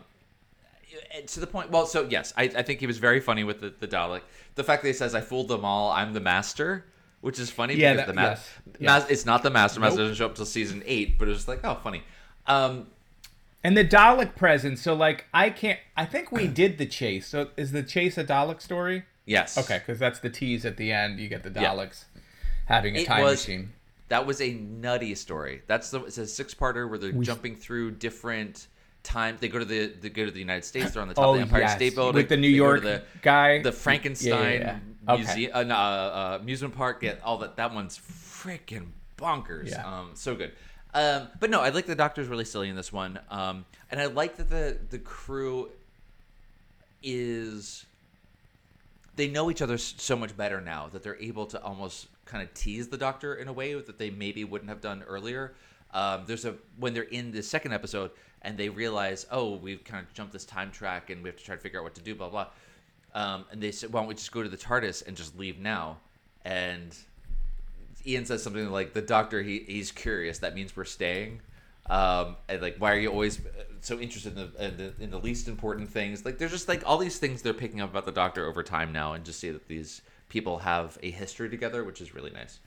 [1.28, 1.70] to the point.
[1.70, 4.22] Well, so yes, I, I think he was very funny with the, the Dalek.
[4.56, 5.92] The fact that he says, "I fooled them all.
[5.92, 6.86] I'm the master,"
[7.22, 9.10] which is funny Yeah, because that- the ma- yes, yes.
[9.10, 9.80] it's not the master.
[9.80, 10.04] Master Nope.
[10.06, 12.02] doesn't show up till season eight, but it was like, oh, funny.
[12.48, 12.88] Um,
[13.64, 14.82] And the Dalek presence.
[14.82, 15.80] So like, I can't.
[15.98, 17.28] I think we did the chase.
[17.28, 19.04] So is the chase a Dalek story?
[19.26, 19.58] yes.
[19.58, 21.20] Okay, because that's the tease at the end.
[21.20, 21.74] You get the Yeah.
[21.74, 22.06] Daleks
[22.66, 23.74] having a It time was- machine.
[24.08, 25.62] That was a nutty story.
[25.68, 28.66] That's the it's a six parter where they're We- jumping through different
[29.04, 29.40] times.
[29.40, 30.92] They go to the they go to the United States.
[30.92, 31.76] They're on the top Oh, of the Empire yes.
[31.76, 33.62] State Building With the New They York the, guy?
[33.62, 35.14] the Frankenstein Yeah, yeah, yeah.
[35.14, 35.24] Okay.
[35.24, 37.04] museum, uh, uh, uh, amusement park.
[37.04, 37.56] Yeah, all that.
[37.58, 39.70] That one's freaking bonkers.
[39.70, 39.86] Yeah.
[39.86, 40.54] Um, so good.
[40.94, 43.20] Um, but no, I like the Doctor's really silly in this one.
[43.30, 45.70] Um, and I like that the the crew
[47.04, 47.86] is
[49.16, 52.54] they know each other so much better now that they're able to almost kind of
[52.54, 55.54] tease the doctor in a way that they maybe wouldn't have done earlier.
[55.94, 58.12] Um, there's a when they're in the second episode
[58.44, 61.44] and they realize, oh, we've kind of jumped this time track and we have to
[61.44, 62.48] try to figure out what to do, blah blah.
[63.14, 65.60] Um, and they said, why don't we just go to the TARDIS and just leave
[65.60, 65.98] now?
[66.46, 66.96] And
[68.06, 70.40] Ian says something like, "The doctor, he he's curious.
[70.40, 71.42] That means we're staying."
[71.90, 75.12] Um, and like, why are you always uh, so interested in the, in the in
[75.12, 76.24] the least important things?
[76.24, 78.92] Like, there's just like all these things they're picking up about the doctor over time
[78.92, 82.60] now, and just see that these people have a history together, which is really nice.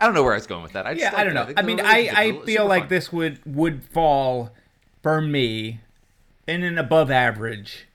[0.00, 0.86] I don't know where I was going with that.
[0.86, 1.42] I just yeah, I don't know.
[1.42, 2.88] I, think mean, the I, I feel like fun.
[2.88, 4.50] this would would fall
[5.02, 5.80] for me
[6.46, 7.86] in an above average,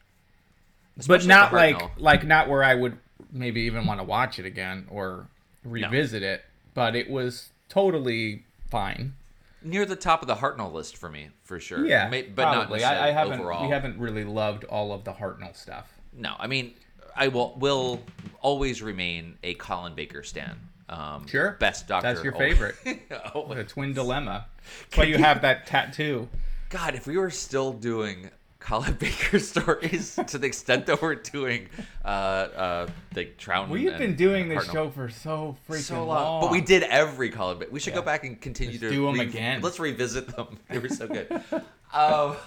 [0.97, 2.97] Especially but not like like not where I would
[3.31, 5.27] maybe even want to watch it again or
[5.63, 6.43] revisit it.
[6.73, 9.13] But it was totally fine.
[9.61, 11.85] near the top of the Hartnell list for me, for sure.
[11.85, 12.83] Yeah, May- but not probably.
[12.83, 13.39] I, I haven't.
[13.39, 13.63] overall.
[13.65, 15.91] We haven't really loved all of the Hartnell stuff.
[16.15, 16.73] No, I mean,
[17.15, 18.01] I will will
[18.41, 20.57] always remain a Colin Baker stan.
[20.89, 22.07] Um, Sure, best doctor.
[22.13, 22.53] That's your always.
[22.53, 22.75] favorite.
[23.35, 24.45] Oh, the twin dilemma.
[24.95, 26.27] Why you have that tattoo.
[26.69, 28.29] God, if we were still doing
[28.63, 31.67] Colin Baker stories to the extent that we're doing,
[32.03, 33.69] uh, uh, like Trout.
[33.69, 34.71] We've been doing this Hartnell.
[34.73, 36.07] show for so freaking so long.
[36.07, 37.71] long, but we did every Colin Baker.
[37.71, 39.61] We should go back and continue Let's to do 'em re- again.
[39.61, 40.57] Let's revisit them.
[40.69, 41.27] They were so good.
[41.93, 42.37] Um,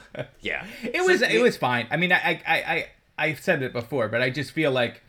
[0.41, 1.87] yeah, It So was it was fine.
[1.93, 5.03] I mean, I I I I've said it before, but I just feel like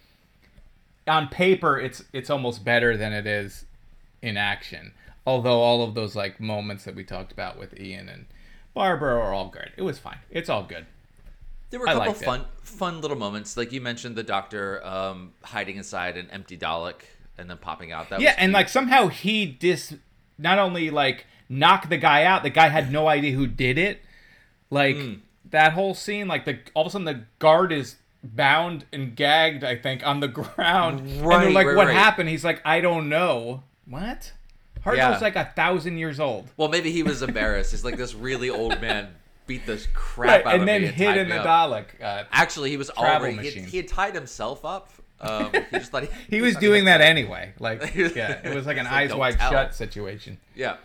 [1.08, 3.66] on paper it's it's almost better than it is
[4.22, 4.94] in action.
[5.26, 8.26] Although all of those like moments that we talked about with Ian and
[8.76, 9.72] Barbara are all good.
[9.76, 10.20] It was fine.
[10.30, 10.86] It's all good.
[11.70, 12.26] There were a couple liked it.
[12.26, 17.02] fun, fun little moments, like you mentioned, the doctor um, hiding inside an empty Dalek
[17.38, 18.10] and then popping out.
[18.10, 19.94] That yeah, and like somehow he dis
[20.38, 24.02] not only like knocked the guy out, the guy had no idea who did it.
[24.70, 25.14] Like Hmm.
[25.50, 29.64] that whole scene, like the all of a sudden the guard is bound and gagged,
[29.64, 31.02] I think, on the ground.
[31.22, 31.96] Right, and they're like, right, What right.
[31.96, 32.30] happened?
[32.30, 33.64] He's like, I don't know.
[33.86, 34.34] What?
[34.84, 35.18] Hartnell's Yeah.
[35.20, 36.50] like a thousand years old.
[36.58, 37.72] Well, maybe he was embarrassed.
[37.72, 39.10] He's like this really old man
[39.48, 40.76] beat the crap Right, out of me.
[40.76, 41.36] and then hid in the.
[41.36, 41.86] Dalek.
[42.02, 44.92] Uh, Actually, he was already he had, he had tied himself up.
[45.20, 47.54] Um, he just thought he, he was doing that anyway.
[47.60, 49.52] Like, yeah, it was like an like, eyes wide tell.
[49.52, 50.38] shut situation.
[50.56, 50.78] Yeah.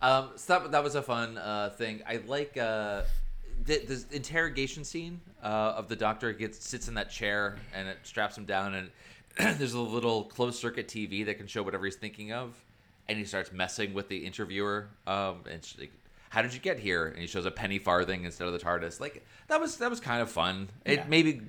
[0.00, 2.02] Um, so that, that was a fun uh, thing.
[2.06, 3.02] I like uh,
[3.64, 5.46] the, the interrogation scene uh,
[5.76, 8.90] of the doctor gets sits in that chair and it straps him down and
[9.58, 12.54] there's a little closed circuit TV that can show whatever he's thinking of,
[13.08, 14.88] and he starts messing with the interviewer.
[15.06, 15.90] Um, and like,
[16.32, 19.00] "How did you get here?" And he shows a penny farthing instead of the TARDIS.
[19.00, 20.68] Like that was that was kind of fun.
[20.84, 21.04] It Yeah.
[21.08, 21.40] maybe.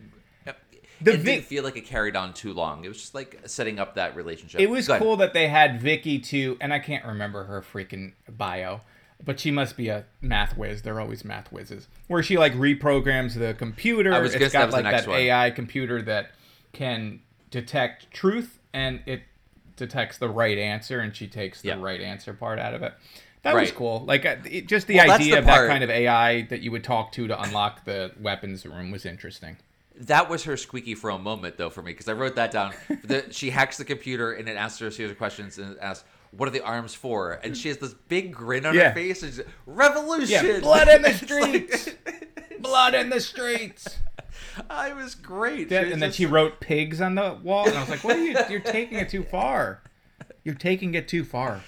[1.01, 2.85] The it Vic- didn't feel like it carried on too long.
[2.85, 4.61] It was just like setting up that relationship.
[4.61, 8.81] It was cool that they had Vicky too, and I can't remember her freaking bio,
[9.21, 10.81] but she must be a math whiz.
[10.83, 11.89] They're always math whizzes.
[12.07, 14.13] Where she like reprograms the computer.
[14.13, 15.19] I was gonna it's say that got was the like next that one.
[15.19, 16.31] AI computer that
[16.71, 17.19] can
[17.51, 19.23] detect truth, and it
[19.75, 21.81] detects the right answer, and she takes the Yeah.
[21.81, 22.93] right answer part out of it.
[23.43, 24.03] That was cool.
[24.05, 26.71] Like uh, it, just the Well, idea the of that kind of AI that you
[26.71, 29.57] would talk to to unlock the weapons room was interesting.
[29.95, 32.73] That was her squeaky fro moment, though, for me, because I wrote that down.
[33.03, 35.77] the, she hacks the computer and it asks her a series of questions and it
[35.81, 38.89] asks, "What are the arms for?" And she has this big grin on Yeah.
[38.89, 39.21] her face.
[39.23, 40.45] And she's, Revolution!
[40.45, 41.89] Yeah, blood in the It's like- streets.
[42.59, 43.99] Blood in the streets.
[44.69, 45.69] I was great.
[45.69, 48.15] That- was and then she wrote pigs on the wall, and I was like, "What
[48.15, 48.37] are you?
[48.49, 49.81] You're taking it too far.
[50.45, 51.61] You're taking it too far."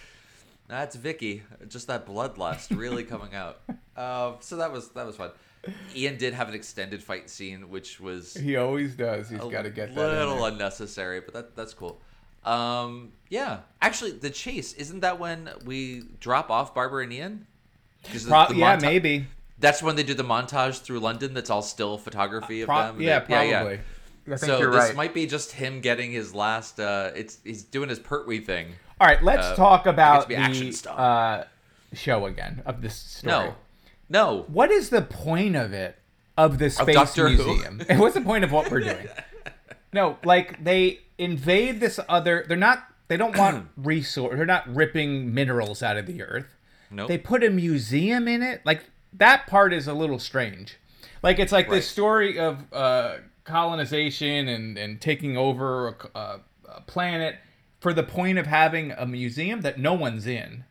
[0.68, 1.44] That's Vicky.
[1.68, 3.60] Just that bloodlust really coming out.
[3.96, 5.32] Um, so that was that was fun.
[5.96, 9.30] Ian did have an extended fight scene, which was He always does.
[9.30, 10.10] He's got to get that.
[10.12, 12.00] little unnecessary, but that that's cool.
[12.44, 17.48] Um, yeah, actually, the chase isn't that when we drop off Barbara and Ian?
[18.04, 19.28] Pro- the yeah, monta- maybe.
[19.58, 21.34] That's when they do the montage through London.
[21.34, 23.02] That's all still photography of Pro- them.
[23.02, 23.80] yeah, They- probably.
[24.28, 24.96] I think so you're this right.
[24.96, 26.80] might be just him getting his last.
[26.80, 28.68] Uh, it's he's doing his Pertwee thing.
[29.00, 30.98] All right, let's Uh, talk about action the stuff.
[31.00, 31.44] uh,
[31.94, 33.32] show again of this story.
[33.50, 33.56] No,
[34.10, 34.46] no.
[34.48, 35.98] What is the point of it?
[36.38, 37.30] of the space Who.
[37.30, 37.82] museum.
[37.88, 39.08] and what's the point of what we're doing?
[39.94, 42.44] No, like they invade this other.
[42.48, 42.84] They're not.
[43.08, 44.36] They don't want resource.
[44.36, 46.48] They're not ripping minerals out of the earth.
[46.92, 47.08] Nope.
[47.08, 48.62] They put a museum in it.
[48.66, 48.84] Like
[49.14, 50.76] that part is a little strange.
[51.24, 51.76] Like it's like Right.
[51.76, 57.36] this story of uh, colonization and and taking over a, a, a planet
[57.80, 60.64] for the point of having a museum that no one's in.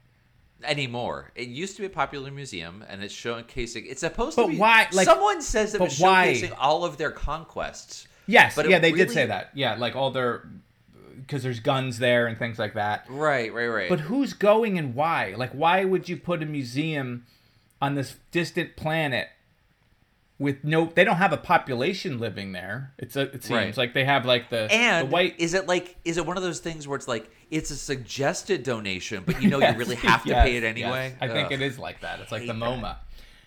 [0.65, 1.31] anymore.
[1.35, 3.85] It used to be a popular museum, and it's showcasing.
[3.89, 4.57] It's supposed But to be.
[4.59, 6.29] why- like- someone says that it's why?
[6.35, 8.09] showcasing all of their conquests.
[8.27, 9.51] Yes, But yeah, they did say that.
[9.55, 10.49] Yeah, like all their
[11.21, 13.05] because there's guns there and things like that.
[13.09, 13.89] Right, right, right.
[13.89, 15.35] But who's going and why?
[15.37, 17.25] Like, why would you put a museum
[17.81, 19.29] on this distant planet
[20.39, 20.87] with no?
[20.87, 22.93] They don't have a population living there.
[22.99, 23.77] It's a, it seems Right.
[23.77, 25.35] like they have like the and the white.
[25.39, 28.63] is it like is it one of those things where it's like it's a suggested
[28.63, 30.71] donation, but you know Yes, you really have to yes, pay it yes.
[30.71, 31.17] anyway?
[31.21, 32.21] I think it is like that.
[32.21, 32.83] It's like the MoMA.
[32.83, 33.01] that.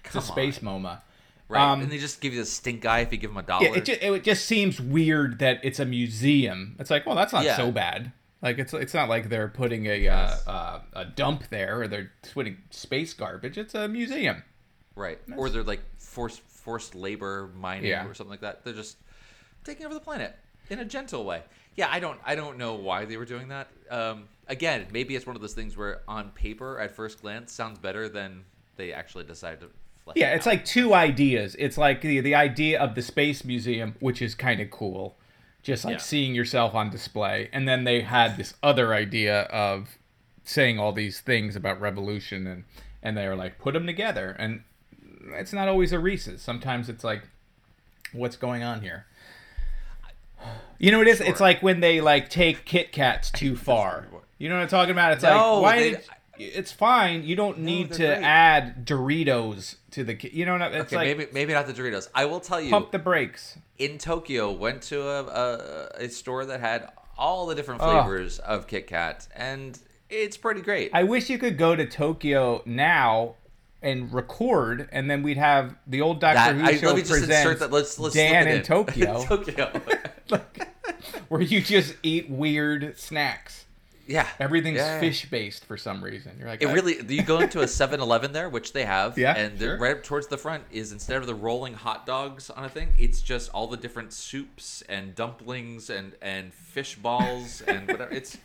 [0.03, 1.01] It's Come a space MoMA.
[1.49, 3.41] Right, Um, and they just give you the stink eye if you give them a
[3.43, 3.63] dollar.
[3.67, 6.75] Yeah, it just, it just seems weird that it's a museum.
[6.77, 7.55] It's like, well, that's not Yeah.
[7.55, 8.11] so bad.
[8.41, 12.11] Like it's it's not like they're putting a uh, uh, a dump there or they're
[12.33, 13.57] putting space garbage.
[13.57, 14.43] It's a museum.
[14.95, 18.05] right, or they're like forced forced labor mining Yeah.
[18.05, 18.65] or something like that.
[18.65, 18.97] They're just
[19.63, 20.35] taking over the planet
[20.69, 21.43] in a gentle way.
[21.77, 23.69] Yeah, I don't I don't know why they were doing that.
[23.89, 27.79] Um, again, maybe it's one of those things where on paper at first glance sounds
[27.79, 28.43] better than
[28.75, 29.69] they actually decided to.
[30.03, 30.51] flesh Yeah, it's out.
[30.51, 31.55] like two ideas.
[31.57, 35.17] It's like the the idea of the space museum, which is kind of cool,
[35.63, 35.99] just like Yeah.
[36.11, 39.97] seeing yourself on display, and then they had this other idea of
[40.43, 42.65] saying all these things about revolution, and
[43.01, 44.63] and they were like put them together, and
[45.33, 46.41] it's not always a Reese's.
[46.41, 47.23] Sometimes it's like,
[48.13, 49.05] what's going on here?
[50.79, 51.21] You know what it is?
[51.21, 54.05] It's like when they like take Kit Kats too far.
[54.37, 55.13] You know what I'm talking about?
[55.13, 56.03] It's No, like why they- did
[56.39, 57.23] it's fine.
[57.23, 58.21] You don't need to great.
[58.21, 60.15] add Doritos to the.
[60.31, 62.09] You know It's okay, like maybe maybe not the Doritos.
[62.13, 62.69] I will tell you.
[62.69, 63.57] pump the brakes.
[63.79, 67.89] in Tokyo, went to a, a, a store that had all the different Oh.
[68.03, 69.79] flavors of Kit Kat, and
[70.11, 70.91] it's pretty great.
[70.93, 73.33] I wish you could go to Tokyo now
[73.87, 77.01] and record, and then we'd have the old Doctor That- Who I- show let me
[77.03, 77.71] just insert that.
[77.71, 78.63] Let's- let's Dan in.
[78.63, 79.81] Tokyo, Tokyo.
[81.29, 83.65] where you just eat weird snacks.
[84.07, 84.99] yeah, Everything's yeah.
[84.99, 86.31] fish based for some reason.
[86.39, 86.97] You're like, It I- really.
[87.07, 89.77] You go into a 7-Eleven there, which they have, Yeah, and sure.
[89.77, 92.89] right up towards the front is instead of the rolling hot dogs on a thing,
[92.97, 98.11] it's just all the different soups and dumplings and and fish balls and whatever.
[98.13, 98.37] It's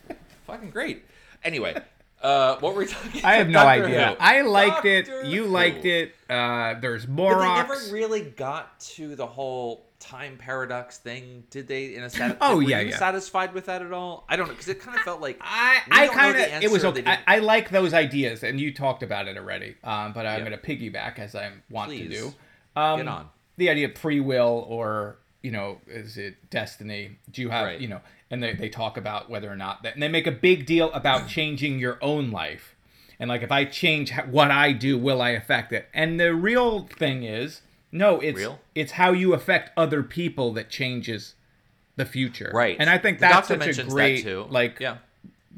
[0.47, 1.05] fucking great.
[1.45, 1.77] Anyway,
[2.23, 3.25] uh, what were we talking?
[3.25, 4.09] I have no Doctor idea.
[4.11, 4.17] Who.
[4.21, 4.89] I liked Doctor
[5.21, 5.27] it.
[5.27, 5.51] You Who.
[5.51, 6.15] liked it.
[6.31, 11.95] Uh, there's But they never really got to the whole time paradox thing, did they?
[11.95, 12.97] In a sat- Oh, were yeah, you yeah.
[12.99, 14.25] satisfied with that at all?
[14.29, 16.85] I don't know because it kind of felt like I, I kind of it was
[16.85, 17.05] okay.
[17.07, 19.77] I, I like those ideas, and you talked about it already.
[19.85, 20.49] Um, but I'm Yeah.
[20.51, 22.35] going to piggyback as I want to do.
[22.75, 23.29] Um, Get on.
[23.59, 27.19] The idea of free will, or you know, is it destiny?
[27.31, 27.81] Do you have Right.
[27.81, 28.01] you know?
[28.33, 30.91] And they they talk about whether or not that, and they make a big deal
[30.93, 32.75] about changing your own life,
[33.21, 35.87] and like if I change what I do, will I affect it?
[35.95, 37.61] And the real thing is,
[37.93, 38.59] no, it's Real?
[38.75, 41.35] it's how you affect other people that changes
[41.97, 42.51] the future.
[42.55, 42.75] Right.
[42.81, 44.97] And I think The that's such a great like Yeah.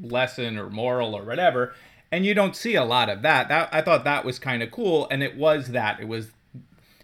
[0.01, 1.73] lesson or moral or whatever
[2.11, 4.69] and you don't see a lot of that that i thought that was kind of
[4.69, 6.31] cool and it was that it was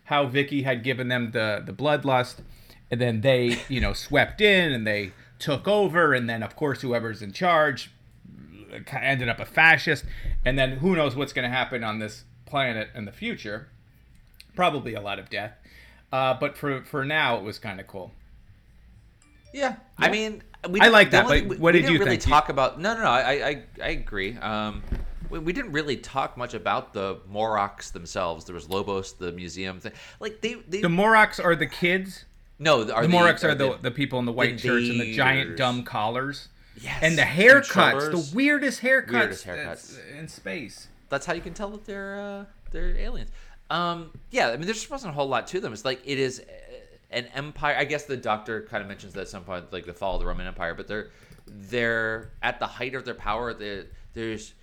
[0.05, 2.35] how vicky had given them the the bloodlust
[2.91, 6.81] and then they you know swept in and they took over and then of course
[6.81, 7.91] whoever's in charge
[9.01, 10.05] ended up a fascist
[10.45, 13.67] and then who knows what's going to happen on this planet in the future
[14.55, 15.53] probably a lot of death
[16.13, 18.11] uh, but for for now it was kind of cool
[19.53, 21.99] Yeah, I mean, we I like that, only but we- what we did didn't you
[21.99, 22.25] really think?
[22.27, 22.79] You- talk about?
[22.79, 23.09] No, no, no.
[23.09, 24.37] I, I, I agree.
[24.37, 24.81] Um,
[25.29, 28.45] we, we didn't really talk much about the Moroks themselves.
[28.45, 29.91] There was Lobos, the museum thing.
[30.21, 32.23] Like they, they the Moroks are the kids
[32.61, 35.57] no, are the Moroks are the, the people in the white shirts and the giant
[35.57, 36.47] dumb collars.
[36.79, 37.65] Yes, And the haircuts,
[38.01, 38.29] shoulders.
[38.31, 39.99] the weirdest haircuts, Weirdest haircuts.
[40.17, 40.87] in space.
[41.09, 43.29] That's how you can tell that they're uh, they're aliens.
[43.69, 45.73] Um, yeah, I mean, there just wasn't a whole lot to them.
[45.73, 46.43] It's like it is uh,
[47.11, 47.75] an empire.
[47.77, 50.21] I guess the Doctor kind of mentions that at some point, like the fall of
[50.21, 50.73] the Roman Empire.
[50.73, 51.09] But they're
[51.47, 53.53] they're at the height of their power.
[53.53, 54.53] They, there's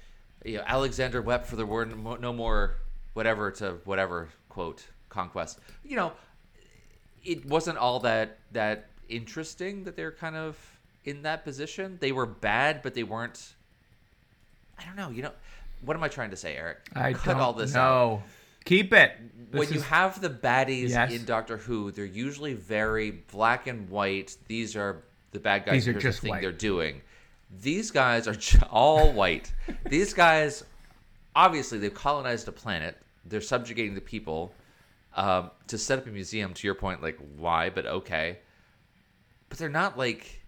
[0.45, 2.77] you know Alexander wept for the word no more
[3.13, 5.59] whatever to whatever quote conquest.
[5.85, 6.13] You know,
[7.29, 10.57] it wasn't all that that interesting that they're kind of
[11.05, 11.99] in that position.
[12.01, 13.55] They were bad, but they weren't.
[14.79, 15.11] I don't know.
[15.11, 15.33] You know,
[15.85, 16.79] what am I trying to say, Eric?
[16.95, 17.81] I cut don't all this out.
[17.91, 18.23] know.
[18.65, 19.13] Keep it.
[19.51, 21.13] This When you have the baddies Yes.
[21.13, 24.37] in Doctor Who, they're usually very black and white.
[24.47, 25.73] These are the bad guys.
[25.87, 26.43] These are just the thing white.
[26.43, 27.01] they're doing.
[27.63, 28.37] These guys are
[28.71, 29.53] all white.
[29.89, 30.65] These guys,
[31.35, 32.99] obviously, they've colonized a planet.
[33.25, 34.53] They're subjugating the people.
[35.19, 36.55] Um, to set up a museum.
[36.55, 37.71] To your point, like why?
[37.71, 38.39] But okay.
[39.49, 40.41] But they're not like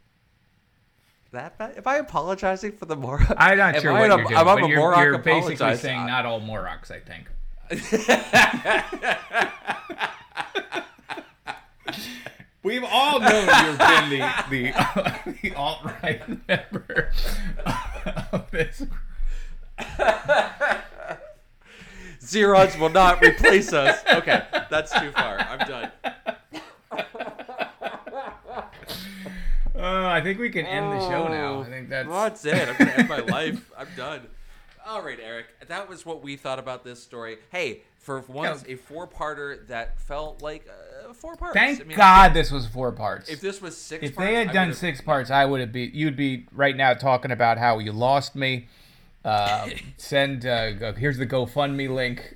[1.33, 1.77] that bad.
[1.77, 3.35] Am I apologizing for the Morocco?
[3.37, 5.77] I'm not Am sure I what a- you're doing, am but a you're, you're basically
[5.77, 7.27] saying not all Moroks, I think.
[12.63, 17.11] We've all known you've been the the, the alt right member
[18.33, 18.83] of this.
[22.21, 24.03] Xerox will not replace us.
[24.13, 25.39] Okay, that's too far.
[25.39, 25.91] I'm done.
[29.81, 31.63] Uh, I think we can end the show now.
[31.63, 32.69] I think that's That's it.
[32.69, 33.71] I'm gonna end my life.
[33.79, 34.27] I'm done.
[34.87, 35.47] All right, Eric.
[35.69, 37.39] That was what we thought about this story.
[37.51, 41.55] Hey, for once, a four-parter that felt like uh, four parts.
[41.55, 43.31] Thank I mean, God this was four parts.
[43.31, 45.73] If this was six, if parts, they had I done six parts, I would have
[45.73, 45.91] be.
[45.95, 48.69] You'd be right now talking about how you lost me.
[49.25, 50.47] Uh, send.
[50.47, 52.35] Uh, here's the GoFundMe link.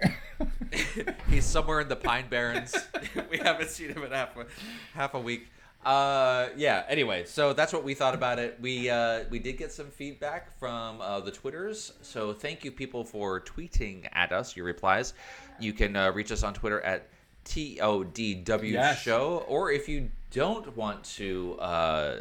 [1.31, 2.75] He's somewhere in the Pine Barrens.
[3.31, 4.47] we haven't seen him in half a,
[4.95, 5.49] half a week.
[5.85, 6.85] Uh, yeah.
[6.89, 8.59] Anyway, so that's what we thought about it.
[8.61, 11.93] We uh, we did get some feedback from uh, the Twitters.
[12.03, 15.15] So thank you, people, for tweeting at us your replies.
[15.61, 17.09] You can uh, reach us on Twitter at
[17.45, 19.01] TODW Yes.
[19.01, 22.21] Show, or if you don't want to uh, uh,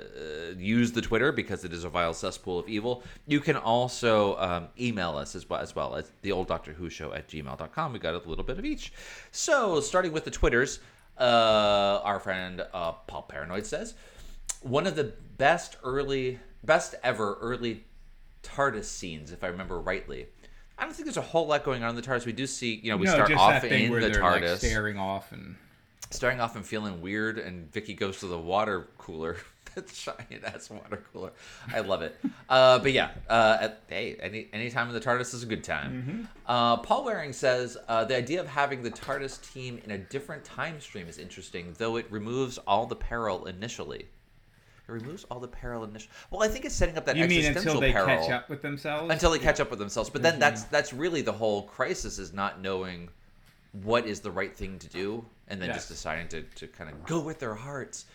[0.56, 4.68] use the Twitter because it is a vile cesspool of evil, you can also um,
[4.80, 7.92] email us as well, as well as the old Doctor Who show at gmail.com.
[7.92, 8.94] We got a little bit of each.
[9.32, 10.80] So, starting with the Twitters,
[11.18, 13.96] uh, our friend uh, Paul Paranoid says,
[14.62, 17.84] one of the best early, best ever early
[18.44, 20.28] TARDIS scenes, if I remember rightly.
[20.78, 22.28] I don't think there's a whole lot going on in the TARDIS.
[22.28, 25.32] We do see, you know, we no, start off in the TARDIS like staring off
[25.32, 25.56] and.
[26.14, 29.38] Starting off and feeling weird, and Vicky goes to the water cooler.
[29.76, 31.32] That giant ass water cooler.
[31.74, 32.16] I love it.
[32.48, 35.64] Uh, but yeah, uh, at, hey, any any time in the TARDIS is a good
[35.64, 36.30] time.
[36.46, 40.44] Uh, Paul Waring says uh, the idea of having the TARDIS team in a different
[40.44, 44.06] time stream is interesting, though it removes all the peril initially.
[44.88, 46.12] It removes all the peril initially.
[46.30, 48.50] Well, I think it's setting up that You mean existential until they peril catch up
[48.52, 49.12] with themselves?
[49.12, 50.12] until they catch up with themselves.
[50.12, 53.10] But then that's that's really the whole crisis is not knowing
[53.82, 57.06] what is the right thing to do, and then just deciding to, to kind of
[57.06, 58.06] go with their hearts.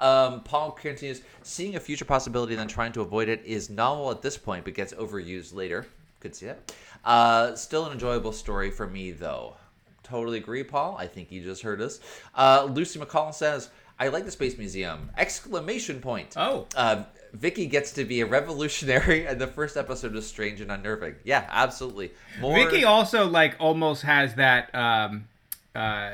[0.00, 4.10] Um, Paul continues, seeing a future possibility and then trying to avoid it is novel
[4.10, 5.86] at this point, but gets overused later.
[6.20, 6.72] Could see that.
[7.04, 9.54] Uh, still an enjoyable story for me, though.
[10.02, 10.96] Totally agree, Paul.
[10.98, 12.00] I think you just heard us.
[12.34, 13.70] Uh, Lucy McCall says,
[14.00, 15.10] I like the Space Museum.
[15.16, 16.34] Exclamation point.
[16.36, 16.66] Oh.
[16.74, 21.16] Uh, Vicky gets to be a revolutionary, and the first episode is strange and unnerving.
[21.24, 22.12] Yeah, absolutely.
[22.40, 22.56] More.
[22.56, 24.74] Vicky also like almost has that.
[24.74, 25.28] Um,
[25.74, 26.10] uh,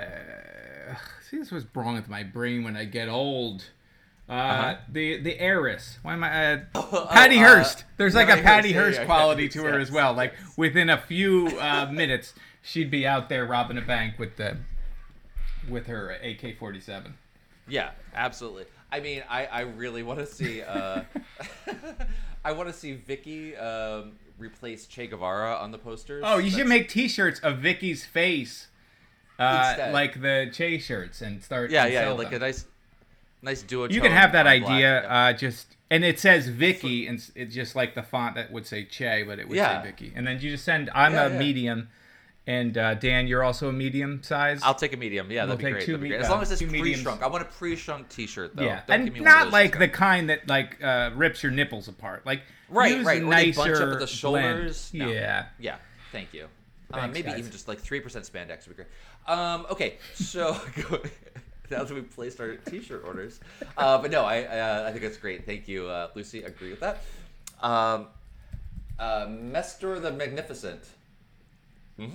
[1.29, 3.65] see, this was wrong with my brain when I get old.
[4.29, 4.77] Uh, Uh-huh.
[4.91, 5.99] The the heiress.
[6.03, 6.55] Why am I?
[6.55, 7.85] Uh, Patty uh, Hearst.
[7.99, 10.15] There's like a Patty Patty Hearst, Hearst quality to her as well.
[10.15, 12.33] Like within a few uh, minutes,
[12.63, 14.57] she'd be out there robbing a bank with the
[15.69, 17.13] with her AK-47.
[17.69, 18.65] Yeah, absolutely.
[18.93, 20.63] I mean, I, I really want to see.
[20.63, 21.03] Uh,
[22.45, 26.23] I want to see Vicky um, replace Che Guevara on the posters.
[26.27, 28.69] Oh, you should make T-shirts of Vicky's face,
[29.39, 31.71] uh, like the Che shirts, and start.
[31.71, 32.43] Yeah, and yeah, like them.
[32.43, 32.65] a nice,
[33.43, 33.89] nice duo.
[33.89, 37.95] You can have that idea, uh, just and it says Vicky, and it's just like
[37.95, 39.83] the font that would say Che, but it would Yeah.
[39.83, 40.13] say Vicky.
[40.15, 40.91] And then you just send.
[40.95, 41.39] I'm Yeah, a yeah.
[41.39, 41.89] medium,
[42.47, 44.61] and uh, Dan, you're also a medium size.
[44.63, 45.31] I'll take a medium.
[45.31, 45.87] Yeah, We'll that'd be take great.
[45.87, 46.21] That'd be great.
[46.21, 47.23] As uh, long as it's pre-shrunk.
[47.23, 48.65] I want a pre-shrunk T-shirt though.
[48.65, 52.25] yeah, Don't and not like the kind that like uh, rips your nipples apart.
[52.27, 53.23] Like Right, use right.
[53.23, 54.91] a Or they nicer bunch up at the shoulders.
[54.95, 55.09] No.
[55.09, 55.47] Yeah.
[55.59, 55.77] Yeah.
[56.13, 56.49] Thank you.
[56.93, 57.39] uh, maybe guys.
[57.39, 58.89] even just like three percent spandex would be great.
[59.27, 60.53] Um, okay, so
[61.71, 63.41] now that we've placed our T-shirt orders,
[63.79, 65.47] uh, but no, I uh, I think that's great.
[65.47, 66.43] Thank you, uh, Lucy.
[66.43, 66.99] Agree with that.
[67.63, 68.07] Um,
[68.99, 70.83] uh, Mestor the Magnificent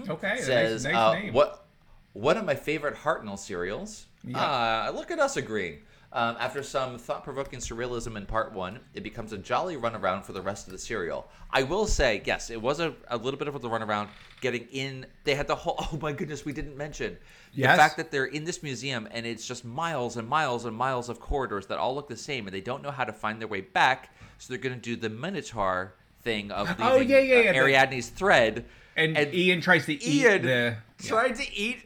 [0.10, 1.34] Okay, says nice uh, name.
[1.34, 1.66] what
[2.14, 4.06] one of my favorite Hartnell serials.
[4.24, 4.88] Yeah.
[4.90, 5.80] Uh, look at us agreeing.
[6.12, 10.42] Um, after some thought-provoking surrealism in part one, it becomes a jolly runaround for the
[10.42, 11.30] rest of the serial.
[11.52, 14.08] I will say, yes, it was a, a little bit of a runaround
[14.42, 15.06] getting in.
[15.24, 15.76] They had the whole.
[15.94, 17.16] Oh my goodness, we didn't mention
[17.54, 17.74] Yes.
[17.74, 21.10] the fact that they're in this museum and it's just miles and miles and miles
[21.10, 23.48] of corridors that all look the same, and they don't know how to find their
[23.48, 24.12] way back.
[24.40, 25.94] So they're going to do the Minotaur
[26.24, 28.66] thing of leaving Oh, yeah, yeah, yeah, uh, the- Ariadne's thread.
[28.96, 30.78] And, Ian tries to eat Ian the.
[31.04, 31.84] trying to eat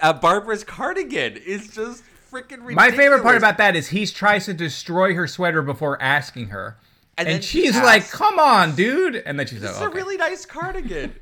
[0.00, 2.76] uh, Barbara's cardigan It's just freaking ridiculous.
[2.76, 6.78] My favorite part about that is he tries to destroy her sweater before asking her.
[7.18, 9.94] And And, then she she's like, "Come on, dude!" And then she's This like, is
[9.94, 11.14] a really nice cardigan.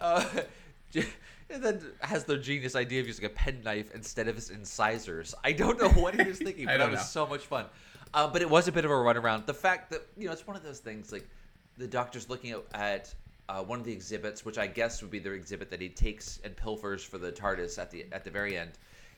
[0.00, 0.24] uh,
[1.50, 5.34] and then has the genius idea of using a penknife instead of his incisors.
[5.44, 7.04] I don't know what he was thinking, but that was know.
[7.04, 7.66] so much fun.
[8.12, 9.46] Uh, but it was a bit of a runaround.
[9.46, 11.28] The fact that you know it's one of those things like
[11.78, 13.14] the doctor's looking at, at
[13.48, 16.38] uh, one of the exhibits, which I guess would be the exhibit that he takes
[16.44, 18.70] and pilfers for the TARDIS at the at the very end.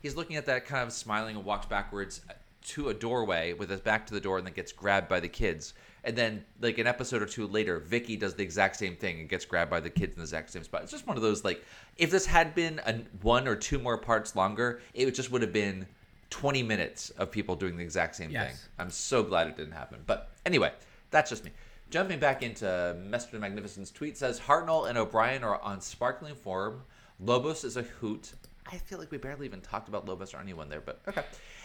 [0.03, 2.21] He's looking at that, kind of smiling, and walks backwards
[2.69, 5.29] to a doorway with his back to the door, and then gets grabbed by the
[5.29, 5.75] kids.
[6.05, 9.29] And then, like an episode or two later, Vicky does the exact same thing and
[9.29, 10.83] gets grabbed by the kids in the exact same spot.
[10.83, 11.65] It's just one of those like,
[11.97, 15.53] if this had been a, one or two more parts longer, it just would have
[15.53, 15.87] been
[16.31, 18.47] 20 minutes of people doing the exact same Yes.
[18.51, 18.57] thing.
[18.79, 19.99] I'm so glad it didn't happen.
[20.07, 20.73] But anyway,
[21.11, 21.51] that's just me.
[21.91, 22.65] Jumping back into
[23.09, 23.39] Mr.
[23.39, 26.83] Magnificent's tweet says Hartnell and O'Brien are on sparkling form.
[27.21, 28.33] Lobos is a hoot.
[28.71, 31.25] I feel like we barely even talked about Lobos or anyone there, but okay.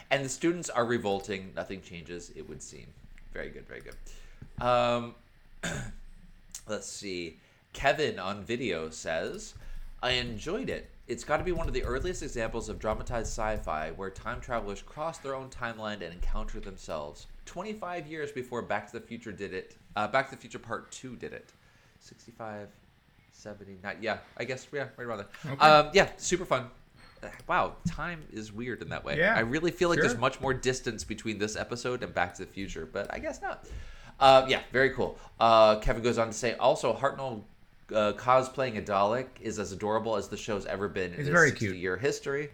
[0.10, 1.52] And the students are revolting.
[1.56, 2.88] Nothing changes, it would seem.
[3.34, 4.66] Very good, very good.
[4.66, 5.16] Um,
[6.68, 7.38] let's see.
[7.74, 9.54] Kevin on video says,
[10.04, 10.90] I enjoyed it.
[11.08, 14.40] It's got to be one of the earliest examples of dramatized sci fi where time
[14.40, 17.28] travelers cross their own timeline and encounter themselves.
[17.46, 19.76] 25 years before Back to the Future did it.
[19.96, 21.52] Uh, Back to the Future Part 2 did it.
[22.00, 22.68] 65,
[23.32, 23.98] 79.
[24.02, 25.54] Yeah, I guess, yeah, right around there.
[25.54, 25.66] Okay.
[25.66, 26.70] Um, yeah, super fun.
[27.48, 29.18] Wow, time is weird in that way.
[29.18, 30.08] Yeah, I really feel like sure.
[30.08, 33.42] there's much more distance between this episode and Back to the Future, but I guess
[33.42, 33.66] not.
[34.20, 35.18] Uh, yeah, very cool.
[35.40, 37.42] Uh, Kevin goes on to say, also Hartnell
[37.94, 41.30] uh, cosplaying a Dalek is as adorable as the show's ever been in It's its
[41.30, 41.78] very 60 cute.
[41.78, 42.50] year history.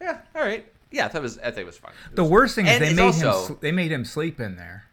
[0.00, 0.66] Yeah, all right.
[0.90, 1.38] Yeah, that was.
[1.38, 1.92] I think it was fun.
[2.10, 4.04] It The was worst thing is And they it's made him sl- they made him
[4.04, 4.84] sleep in there.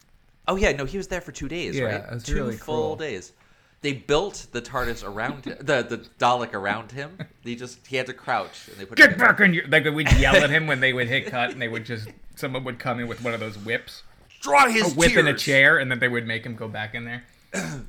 [0.47, 2.23] Oh yeah, no, he was there for two days, Yeah, right?
[2.23, 3.33] two really full days.
[3.81, 7.17] They built the TARDIS around him, the the Dalek around him.
[7.43, 10.11] He just he had to crouch, and they put Get back on your like we'd
[10.13, 12.99] yell at him when they would hit cut and they would just someone would come
[12.99, 14.03] in with one of those whips.
[14.41, 16.95] Dry his a whip in a chair and then they would make him go back
[16.95, 17.23] in there.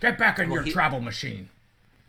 [0.00, 1.48] Get back in Well, your he- travel machine.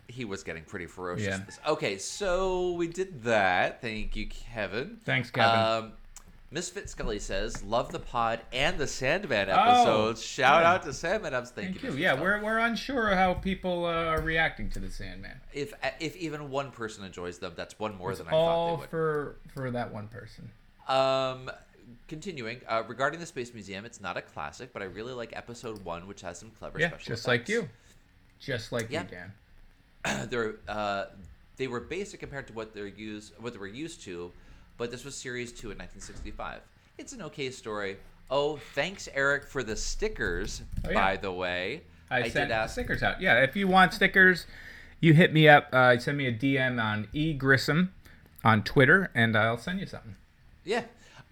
[0.08, 1.26] He was getting pretty ferocious.
[1.26, 1.70] Yeah.
[1.72, 3.82] Okay, so we did that.
[3.82, 4.98] Thank you, Kevin.
[5.04, 5.58] Thanks, Kevin.
[5.60, 5.92] Um,
[6.56, 10.66] Misfit Scully says, "Love the pod and the Sandman Oh, episodes." Shout good.
[10.66, 11.32] out to Sandman.
[11.32, 11.92] Thank, Thank you.
[11.92, 12.22] Yeah, Scully.
[12.22, 15.38] we're we're unsure how people uh, are reacting to the Sandman.
[15.52, 18.70] if if even one person enjoys them, that's one more It's than I thought they
[18.72, 18.80] would.
[18.80, 20.50] All for for that one person.
[20.88, 21.50] Um,
[22.08, 25.84] continuing uh, regarding the Space Museum, it's not a classic, but I really like Episode
[25.84, 27.68] One, which has some clever Yeah, special just like you,
[28.40, 29.02] just like Yeah.
[29.02, 29.08] you,
[30.06, 30.28] Dan.
[30.30, 31.04] they're uh,
[31.58, 34.32] they were basic compared to what they're used what they were used to,
[34.76, 36.60] but this was series two in 1965.
[36.98, 37.96] It's an okay story.
[38.30, 40.62] Oh, thanks Eric for the stickers.
[40.84, 40.94] Oh, yeah.
[40.94, 42.72] By the way, I, did sent ask.
[42.72, 43.20] stickers out.
[43.20, 44.46] Yeah, if you want stickers,
[45.00, 45.68] you hit me up.
[45.72, 47.92] Uh, send me a DM on e Grissom
[48.44, 50.16] on Twitter, and I'll send you something.
[50.66, 50.82] Yeah.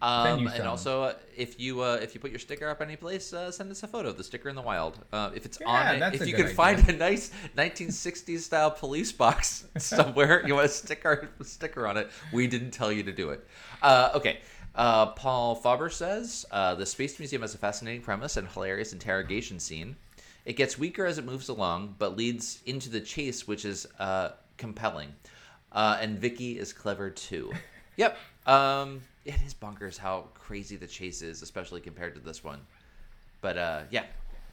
[0.03, 3.33] Um, and also, uh, if you uh, if you put your sticker up any place,
[3.33, 4.99] uh, send us a photo of the sticker in the wild.
[5.13, 9.13] Uh, if it's Yeah, on, it, if you can find a nice 1960s style police
[9.13, 12.11] box somewhere, you want to stick our sticker on it.
[12.33, 13.47] We didn't tell you to do it.
[13.83, 14.41] Uh, okay.
[14.75, 19.61] Uh, Paul Faber says uh, the Space Museum has a fascinating premise and hilarious interrogation
[19.61, 19.97] scene.
[20.45, 24.31] It gets weaker as it moves along, but leads into the chase, which is uh,
[24.59, 25.15] compelling.
[25.73, 27.53] Uh, and Vicky is clever too.
[27.97, 28.19] Yep.
[28.47, 32.61] Um, it is bonkers how crazy the chase is, especially compared to this one.
[33.41, 34.05] But uh, yeah,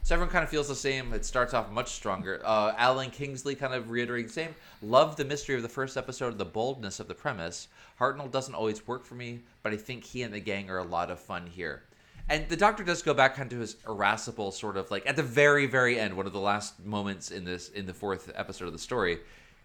[0.04, 1.14] so everyone kind of feels the same.
[1.14, 2.42] It starts off much stronger.
[2.44, 4.56] Uh, Alan Kingsley kind of reiterating the same.
[4.82, 7.68] Love the mystery of the first episode, the boldness of the premise.
[8.00, 10.84] Hartnell doesn't always work for me, but I think he and the gang are a
[10.84, 11.84] lot of fun here.
[12.30, 15.16] And the Doctor does go back kind of to his irascible sort of like at
[15.16, 18.66] the very, very end, one of the last moments in this in the fourth episode
[18.66, 19.20] of the story.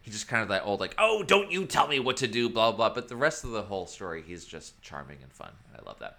[0.07, 2.49] He just kind of that old like, oh, don't you tell me what to do,
[2.49, 2.91] blah blah.
[2.95, 5.51] But the rest of the whole story, he's just charming and fun.
[5.77, 6.19] I love that.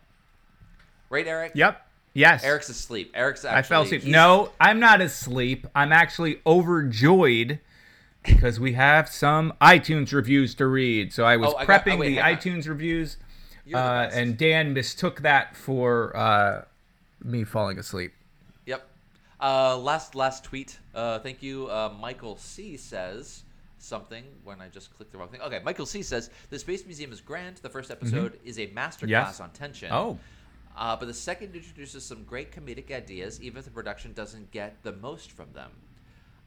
[1.09, 1.53] Right, Eric?
[1.55, 1.81] Yep.
[2.13, 2.43] Yes.
[2.43, 3.11] Eric's asleep.
[3.15, 3.57] Eric's actually.
[3.59, 4.03] I fell asleep.
[4.03, 5.67] No, I'm not asleep.
[5.73, 7.59] I'm actually overjoyed
[8.25, 11.13] because we have some iTunes reviews to read.
[11.13, 13.15] So I was Oh, I got- prepping oh, wait, the iTunes reviews,
[13.65, 16.65] the uh, and Dan mistook that for uh,
[17.23, 18.11] me falling asleep.
[18.65, 18.85] Yep.
[19.39, 20.77] Uh, last last tweet.
[20.93, 21.67] Uh, thank you.
[21.69, 23.43] Uh, Michael C says
[23.87, 25.41] something when I just clicked the wrong thing.
[25.41, 27.57] Okay, Michael C says the Space Museum is grand.
[27.57, 29.09] The first episode is a masterclass Mm-hmm.
[29.09, 29.39] Yes.
[29.39, 29.89] on tension.
[29.91, 30.19] Oh.
[30.77, 34.75] Uh, but the second introduces some great comedic ideas, even if the production doesn't get
[34.83, 35.71] the most from them.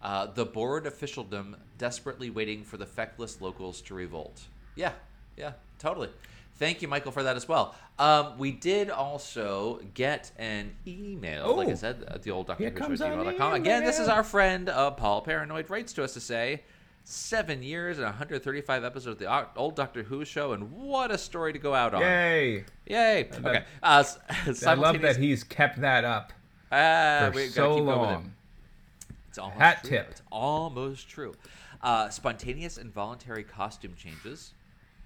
[0.03, 4.41] Uh, the bored officialdom desperately waiting for the feckless locals to revolt.
[4.77, 4.93] Yeah,
[5.37, 6.09] yeah, totally.
[6.55, 7.75] Thank you, Michael, for that as well.
[7.99, 11.75] Um, we did also get an email, like I Oh.
[11.75, 12.59] said, at the old Dr.
[12.63, 13.21] Here Who comes at an
[13.55, 16.63] Again, this is our friend uh, Paul Paranoid writes to us to say,
[17.05, 21.53] seven years and 135 episodes of the old Doctor Who show, and what a story
[21.53, 22.01] to go out on.
[22.03, 22.65] Yay!
[22.87, 23.29] Yay!
[23.33, 23.65] Okay.
[23.83, 24.05] Uh,
[24.67, 26.33] I love that he's kept that up
[26.73, 28.13] Ah, for so keep going it.
[28.13, 28.33] long.
[29.29, 29.91] It's almost Hat true.
[29.91, 30.09] tip.
[30.11, 31.35] It's almost true.
[31.83, 34.53] Uh, spontaneous and voluntary costume changes,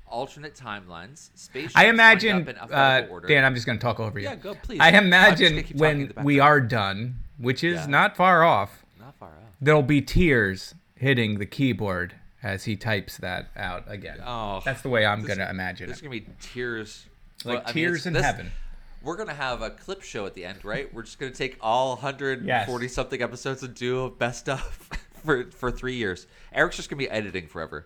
[0.06, 1.72] alternate timelines, space.
[1.74, 3.28] I imagine, up in uh, order.
[3.28, 3.44] Dan.
[3.44, 4.24] I'm just going to talk over you.
[4.24, 4.80] Yeah, go, please.
[4.80, 7.86] I imagine gonna keep talking in when we are done, which is Yeah.
[7.86, 8.84] not far off.
[8.98, 9.56] not far off.
[9.60, 14.18] there'll be tears hitting the keyboard as he types that out again.
[14.24, 16.02] Oh, That's the way I'm this- gonna imagine There's it.
[16.02, 17.06] gonna be tears,
[17.44, 18.50] Like Well, I mean, tears in this- heaven.
[19.02, 20.92] We're gonna have a clip show at the end, right?
[20.94, 22.94] We're just gonna take all 140 Yes.
[22.94, 24.60] something episodes and do a best of
[25.24, 26.26] for for three years.
[26.52, 27.84] Eric's just gonna be editing forever.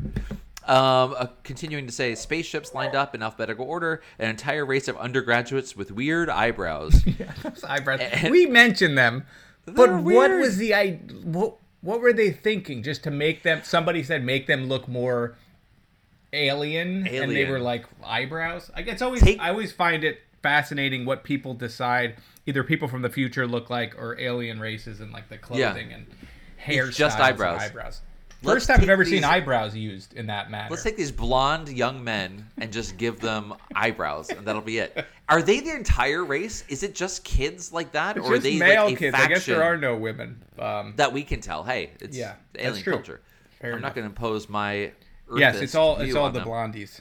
[0.65, 4.97] Um, uh, continuing to say, spaceships lined up in alphabetical order, an entire race of
[4.99, 7.05] undergraduates with weird eyebrows.
[7.07, 8.01] yeah, those eyebrows.
[8.01, 9.25] And- we mentioned them,
[9.65, 10.97] but what was the I?
[11.25, 12.83] What what were they thinking?
[12.83, 13.61] Just to make them?
[13.64, 15.37] Somebody said make them look more
[16.33, 18.70] alien, and they were like eyebrows.
[18.74, 22.16] I guess always Take- I always find it fascinating what people decide
[22.47, 26.07] either people from the future look like or alien races and like the clothing and
[26.64, 26.95] hairstyles.
[26.97, 27.61] just eyebrows.
[27.61, 28.01] eyebrows.
[28.43, 30.68] First time I've ever seen eyebrows used in that manner.
[30.70, 35.05] Let's take these blonde young men and just give them eyebrows, and that'll be it.
[35.28, 36.64] Are they the entire race?
[36.68, 39.16] Is it just kids like that, It's or are they male like kids.
[39.18, 40.41] I guess there are no women.
[40.59, 41.64] Um, that we can tell?
[41.64, 43.20] Hey, it's Yeah, alien culture.
[43.61, 43.89] Fair I'm enough.
[43.91, 44.93] not going to impose my.
[45.36, 46.49] yes, it's all it's all the them.
[46.49, 47.01] blondies.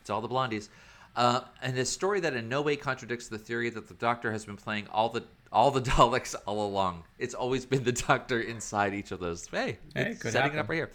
[0.00, 0.68] It's all the blondies.
[1.16, 4.44] Uh, and a story that in no way contradicts the theory that the Doctor has
[4.44, 7.04] been playing all the all the Daleks all along.
[7.18, 9.46] It's always been the Doctor inside each of those.
[9.46, 10.56] Hey, Hey, setting happen.
[10.58, 10.90] it up right here.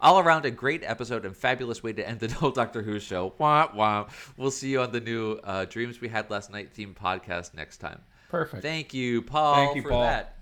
[0.00, 3.32] All around a great episode and fabulous way to end the whole Doctor Who show.
[3.38, 4.08] Wah, wah.
[4.36, 7.78] We'll see you on the new uh, Dreams We Had Last Night theme podcast next
[7.78, 8.00] time.
[8.28, 8.62] Perfect.
[8.62, 10.02] Thank you, Paul, Thank you, for Paul.
[10.02, 10.36] that.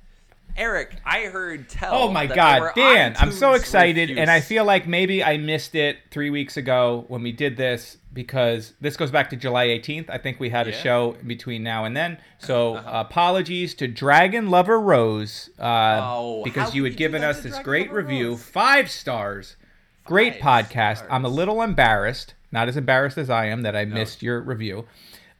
[0.56, 1.94] Eric, I heard tell.
[1.94, 3.14] Oh my God, Dan!
[3.18, 7.22] I'm so excited, and I feel like maybe I missed it three weeks ago when
[7.22, 10.08] we did this because this goes back to July 18th.
[10.08, 12.16] I think we had a show in between now and then.
[12.38, 17.88] So apologies to Dragon Lover Rose uh, Oh, because you had given us this great
[17.88, 18.42] Lover review, Rose?
[18.42, 19.56] five stars,
[20.04, 21.06] great Five podcast.
[21.10, 24.86] I'm a little embarrassed, not as embarrassed as I am that I missed your review.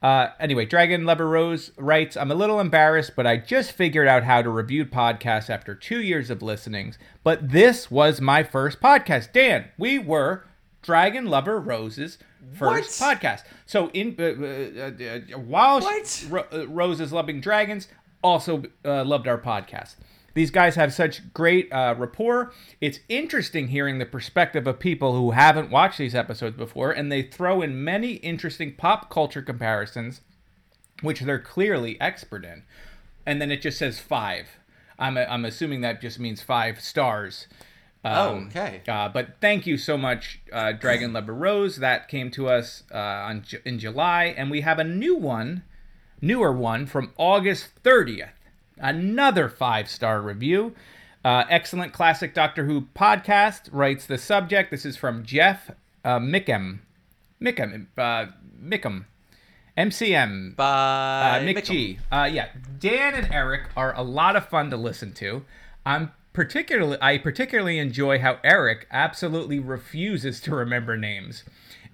[0.02, 4.24] Uh, anyway, Dragon Lover Rose writes, I'm a little embarrassed, but I just figured out
[4.24, 6.98] how to review podcasts after two years of listenings.
[7.24, 9.32] But this was my first podcast.
[9.32, 10.44] Dan, we were
[10.82, 12.18] Dragon Lover Rose's
[12.54, 13.18] first What?
[13.20, 13.42] podcast.
[13.64, 16.24] So in uh, uh, uh, while What?
[16.28, 17.88] Ro- uh, Rose is loving dragons,
[18.22, 19.96] also uh, loved our podcast.
[20.36, 22.52] These guys have such great uh, rapport.
[22.78, 27.22] It's interesting hearing the perspective of people who haven't watched these episodes before, and they
[27.22, 30.20] throw in many interesting pop culture comparisons,
[31.00, 32.64] which they're clearly expert in.
[33.24, 34.58] And then it just says five.
[34.98, 37.46] I'm, I'm assuming that just means five stars.
[38.04, 38.82] Oh, Um, okay.
[38.86, 41.76] Uh, but thank you so much, uh, Dragon Lover Rose.
[41.76, 45.62] That came to us uh, on in July, and we have a new one,
[46.20, 48.35] newer one from August 30th.
[48.78, 50.74] Another five star review.
[51.24, 54.70] Uh, excellent classic Doctor Who podcast writes the subject.
[54.70, 55.70] This is from Jeff
[56.04, 56.80] uh, Mickham.
[57.40, 57.88] Mickham.
[57.98, 58.26] Uh,
[58.58, 59.06] Mickham.
[59.76, 60.52] MCM.
[60.52, 61.40] Uh, Bye.
[61.42, 61.74] Mick Mickham.
[61.74, 61.98] G.
[62.10, 62.48] Uh, yeah,
[62.78, 65.44] Dan and Eric are a lot of fun to listen to.
[65.84, 71.44] I'm particularly I particularly enjoy how Eric absolutely refuses to remember names,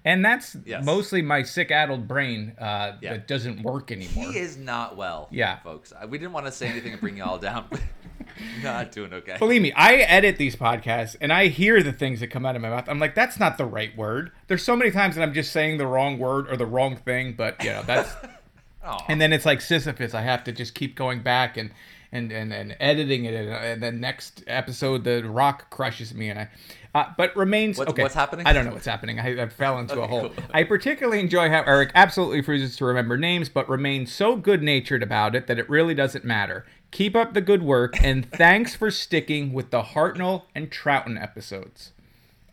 [0.05, 0.83] and that's Yes.
[0.85, 3.13] mostly my sick addled brain uh, Yeah.
[3.13, 4.31] that doesn't work anymore.
[4.31, 5.27] He is not well.
[5.31, 5.59] Yeah.
[5.59, 5.93] folks.
[6.09, 7.65] We didn't want to say anything and bring you all down.
[7.69, 7.81] but
[8.63, 9.35] not doing okay.
[9.39, 12.61] Believe me, I edit these podcasts and I hear the things that come out of
[12.61, 12.85] my mouth.
[12.87, 14.31] I'm like, that's not the right word.
[14.47, 17.33] There's so many times that I'm just saying the wrong word or the wrong thing,
[17.37, 18.09] but you know that's.
[19.07, 20.13] And then it's like Sisyphus.
[20.13, 21.71] I have to just keep going back and
[22.13, 26.39] and and, and editing it, and, and the next episode, the rock crushes me, and
[26.39, 26.49] I.
[26.95, 28.03] Uh, but remains What's- okay.
[28.03, 28.45] what's happening?
[28.45, 29.19] I don't know what's happening.
[29.19, 30.29] I, I fell into a hole.
[30.29, 30.43] cool.
[30.53, 35.01] I particularly enjoy how Eric absolutely refuses to remember names, but remains so good natured
[35.01, 36.67] about it that it really doesn't matter.
[36.91, 41.93] Keep up the good work, and thanks for sticking with the Hartnell and Troughton episodes.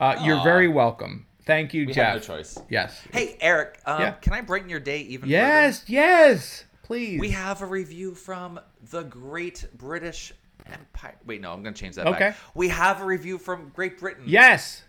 [0.01, 1.27] Uh, you're very welcome.
[1.45, 2.07] Thank you, We Jeff.
[2.07, 2.59] have no choice.
[2.71, 2.99] Yes.
[3.13, 3.79] Hey, Eric.
[3.85, 4.11] Um, Yeah.
[4.13, 5.85] Can I brighten your day even Yes.
[5.87, 6.65] Yes.
[6.91, 7.21] Please.
[7.21, 8.59] We have a review from
[8.91, 10.33] the Great British
[10.67, 11.15] Empire.
[11.25, 12.09] Wait, no, I'm going to change that.
[12.09, 12.19] Okay.
[12.31, 12.37] Back.
[12.53, 14.25] We have a review from Great Britain.
[14.27, 14.83] Yes.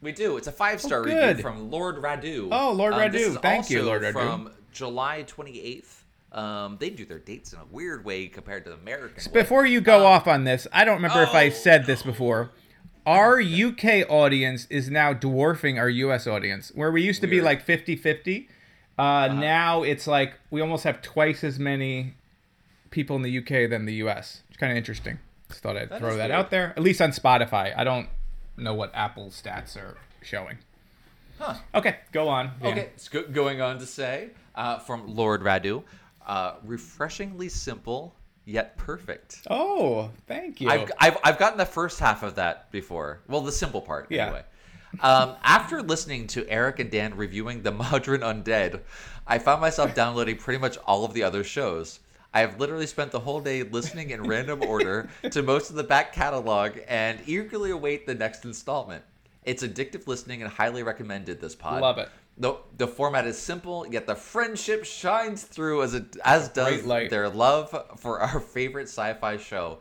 [0.00, 0.38] We do.
[0.38, 2.48] It's a five star Oh, review from Lord Radu.
[2.50, 3.30] Oh, Lord Um, this Radu.
[3.32, 4.12] is Thank you, Lord Radu.
[4.14, 6.04] From July 28th.
[6.32, 9.22] Um, they do their dates in a weird way compared to the American.
[9.30, 9.42] way.
[9.42, 12.50] Before you go off on this, I don't remember if I oh, said this before.
[13.04, 16.72] Our UK audience is now dwarfing our US audience.
[16.74, 18.48] Where we used to be like 50 50,
[18.98, 22.14] uh, now it's like we almost have twice as many
[22.90, 24.42] people in the UK than the US.
[24.48, 25.18] It's kind of interesting.
[25.48, 26.30] Just thought I'd That throw that weird.
[26.30, 26.72] out there.
[26.76, 27.76] At least on Spotify.
[27.76, 28.08] I don't
[28.56, 30.58] know what Apple stats are showing.
[31.38, 31.54] Huh.
[31.74, 32.52] Okay, go on.
[32.62, 35.82] Okay, it's go- going on to say uh, from Lord Radu,
[36.26, 38.14] uh, refreshingly simple
[38.44, 39.42] yet perfect.
[39.50, 40.68] Oh, thank you.
[40.68, 43.20] I've, I've, I've gotten the first half of that before.
[43.28, 44.26] Well, the simple part, Yeah.
[44.26, 44.42] anyway.
[45.00, 48.80] Um, after listening to Eric and Dan reviewing The Modern Undead,
[49.26, 52.00] I found myself downloading pretty much all of the other shows.
[52.34, 55.84] I have literally spent the whole day listening in random order to most of the
[55.84, 59.04] back catalog and eagerly await the next installment.
[59.44, 61.82] It's addictive listening and highly recommended this pod.
[61.82, 62.08] Love it.
[62.38, 67.28] The, the format is simple, yet the friendship shines through as it as does their
[67.28, 69.80] love for our favorite sci-fi show.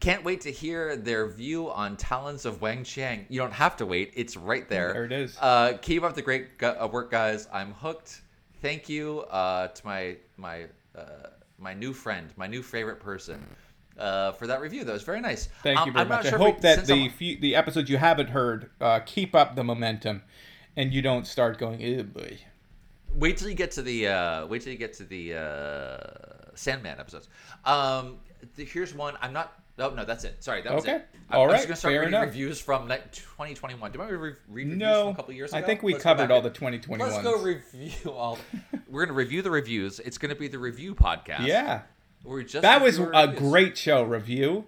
[0.00, 3.26] Can't wait to hear their view on Talons of Weng-Chiang.
[3.28, 4.94] You don't have to wait; it's right there.
[4.94, 5.36] There it is.
[5.38, 7.46] Uh, keep up the great gu- uh, work, guys.
[7.52, 8.22] I'm hooked.
[8.62, 10.64] Thank you uh, to my my
[10.96, 11.02] uh,
[11.58, 13.44] my new friend, my new favorite person,
[13.98, 14.84] uh, for that review.
[14.84, 15.50] That was very nice.
[15.62, 16.24] Thank Um, you very I'm much.
[16.24, 19.54] I sure we- hope that the few, the episodes you haven't heard uh, keep up
[19.54, 20.22] the momentum,
[20.76, 22.38] and you don't start going, "Oh boy."
[23.16, 26.98] Wait till you get to the uh, wait till you get to the uh, Sandman
[26.98, 27.28] episodes.
[27.66, 28.16] Um,
[28.56, 29.18] th- here's one.
[29.20, 29.59] I'm not.
[29.78, 30.42] Oh no, that's it.
[30.44, 30.96] Sorry, that was Okay.
[30.96, 31.08] it.
[31.30, 32.26] I'm, All I'm right, just gonna start fair reading enough.
[32.28, 33.90] reviews from like 2021.
[33.92, 35.58] Do you want me to re- read reviews No, from a couple years ago?
[35.58, 37.10] I think we Let's covered all the 2021.
[37.10, 38.38] Let's go review all.
[38.88, 40.00] We're gonna review the reviews.
[40.00, 41.46] It's gonna be the review podcast.
[41.46, 41.82] Yeah,
[42.24, 43.38] We're just that was a reviews.
[43.38, 44.66] great show review.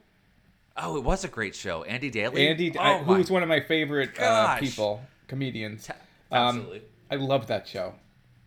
[0.77, 1.83] Oh, it was a great show.
[1.83, 2.49] Andy Daly.
[2.49, 5.87] Andy, oh, I, my who's one of my favorite uh, people, comedians.
[5.89, 5.95] Ta-
[6.31, 6.83] Um, absolutely.
[7.11, 7.95] I love that show.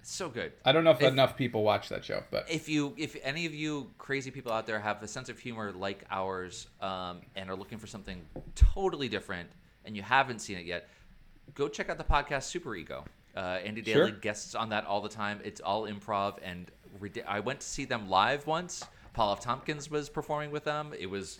[0.08, 0.52] So good.
[0.64, 3.48] I don't know if, If- enough people watch that show, but if you if any
[3.48, 7.50] of you crazy people out there have a sense of humor like ours um, and
[7.50, 8.22] are looking for something
[8.54, 9.50] totally different
[9.84, 10.88] and you haven't seen it yet
[11.56, 13.04] go check out the podcast Superego.
[13.36, 14.12] Uh, andy daly Sure.
[14.12, 15.40] guests on that all the time.
[15.44, 16.70] It's all improv and
[17.28, 18.86] i went to see them live once.
[19.14, 19.40] Paul f.
[19.40, 20.94] Tompkins was performing with them.
[20.98, 21.40] It was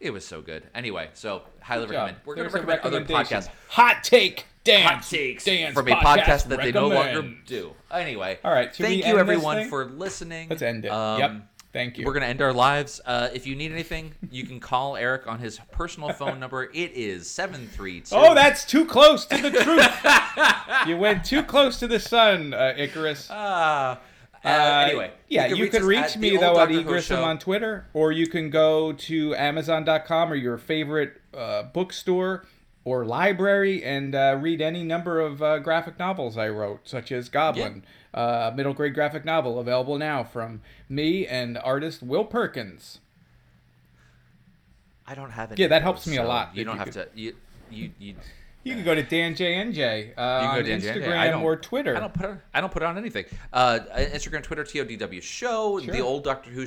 [0.00, 0.62] it was so good.
[0.74, 3.50] Anyway so highly recommend we're going to recommend other podcasts.
[3.68, 4.88] Hot take dance.
[4.88, 7.72] hot takes dance from a podcast that they no longer do.
[7.90, 10.48] Anyway, All right, thank you everyone for listening.
[10.48, 10.90] Let's end it.
[10.90, 11.32] Um, yep.
[11.72, 12.04] Thank you.
[12.04, 13.00] We're gonna end our lives.
[13.04, 16.64] Uh, if you need anything, you can call Eric on his personal phone number.
[16.64, 18.16] It is seven three two.
[18.16, 20.86] Oh, that's too close to the truth.
[20.88, 23.28] you went too close to the sun, uh, Icarus.
[23.30, 23.92] Ah.
[23.92, 23.96] Uh,
[24.42, 26.80] Uh, anyway, yeah, you, reach could us reach me though at Dr.
[26.80, 32.46] Who Egrissom on Twitter, or you can go to Amazon.com or your favorite uh, bookstore
[32.90, 37.28] or library and uh, read any number of uh, graphic novels I wrote, such as
[37.28, 42.98] Goblin, uh, middle grade graphic novel available now from me and artist Will Perkins.
[45.06, 45.60] I don't have any.
[45.62, 47.20] Yeah, that helps me a lot You don't you have could- to.
[47.20, 47.36] You
[47.70, 48.14] you you.
[48.62, 51.02] You can go to Dan J N J uh, on You can go to Dan.
[51.02, 51.96] Instagram I or Twitter.
[51.96, 53.24] I don't put it, I don't put it on anything.
[53.52, 55.92] Uh, Instagram, Twitter, TODW Show, Sure.
[55.94, 56.66] the old Doctor Who Yeah.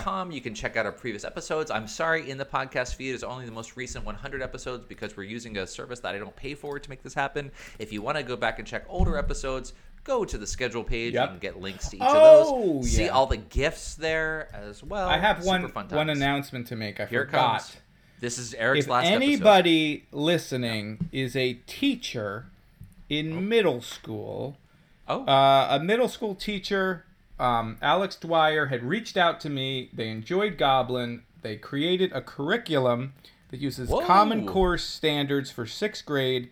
[0.00, 0.30] Show.com.
[0.30, 1.70] You can check out our previous episodes.
[1.70, 5.24] I'm sorry, in the podcast feed is only the most recent 100 episodes because we're
[5.24, 7.50] using a service that I don't pay for to make this happen.
[7.78, 9.74] If you want to go back and check older episodes,
[10.04, 11.12] go to the schedule page.
[11.14, 11.22] Yep.
[11.22, 12.90] You can get links to each Oh, of those.
[12.92, 13.08] See yeah.
[13.10, 15.06] all the gifts there as well.
[15.08, 16.98] I have Super one one announcement to make.
[16.98, 17.58] I Here forgot.
[17.60, 17.76] comes.
[18.20, 19.22] This is Eric's if last episode.
[19.22, 22.46] anybody listening is a teacher
[23.08, 24.56] in middle school,
[25.08, 25.24] Oh.
[25.26, 27.04] uh, a middle school teacher,
[27.38, 29.90] um, Alex Dwyer had reached out to me.
[29.92, 31.22] They enjoyed Goblin.
[31.42, 33.12] They created a curriculum
[33.50, 34.04] that uses Whoa.
[34.04, 36.50] Common Core standards for sixth grade.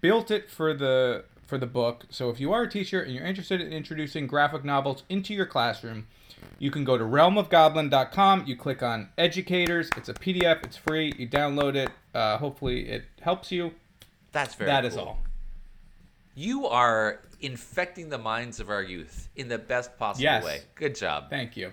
[0.00, 2.06] Built it for the for the book.
[2.08, 5.44] So if you are a teacher and you're interested in introducing graphic novels into your
[5.46, 6.06] classroom,
[6.62, 8.44] you can go to realmofgoblin.com.
[8.46, 9.90] You click on educators.
[9.96, 10.62] It's a PDF.
[10.62, 11.12] It's free.
[11.18, 11.90] You download it.
[12.14, 13.72] Uh, hopefully, it helps you.
[14.30, 15.02] That's very That is cool.
[15.02, 15.18] all.
[16.36, 20.44] You are infecting the minds of our youth in the best possible Yes.
[20.44, 20.60] way.
[20.76, 21.30] Good job.
[21.30, 21.72] Thank you.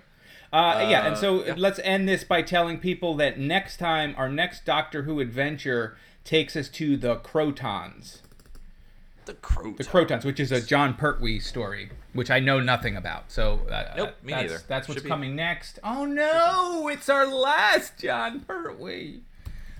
[0.52, 1.54] Uh, yeah, and so yeah.
[1.56, 6.56] let's end this by telling people that next time our next Doctor Who adventure takes
[6.56, 8.22] us to the Krotons.
[9.30, 9.78] The Krotons.
[9.78, 13.32] The Krotons, which is a Jon Pertwee story, which I know nothing about.
[13.32, 14.62] So uh, Nope, me that's, neither.
[14.68, 15.78] That's what's Should be- coming next.
[15.84, 19.20] Oh no, it's our last Jon Pertwee.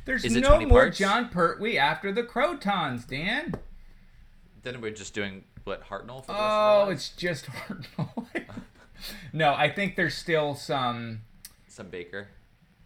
[0.06, 1.00] There's no more parts?
[1.00, 3.56] Jon Pertwee after the Krotons, Dan.
[4.62, 8.28] Then we're just doing what Hartnell for the Oh, it's just Hartnell.
[9.34, 11.22] no, I think there's still some.
[11.68, 12.28] some Baker.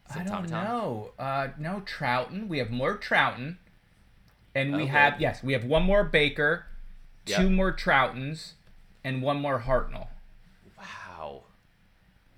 [0.09, 0.64] I don't Tom Tom?
[0.64, 1.11] know.
[1.20, 2.47] Uh, no Troughton.
[2.47, 3.57] We have more Trouton,
[4.56, 4.91] and we Okay.
[4.91, 6.66] have yes, we have one more Baker,
[7.26, 7.38] Yeah.
[7.38, 8.54] two more Troughtons,
[9.04, 10.08] and one more Hartnell.
[10.78, 11.43] Wow.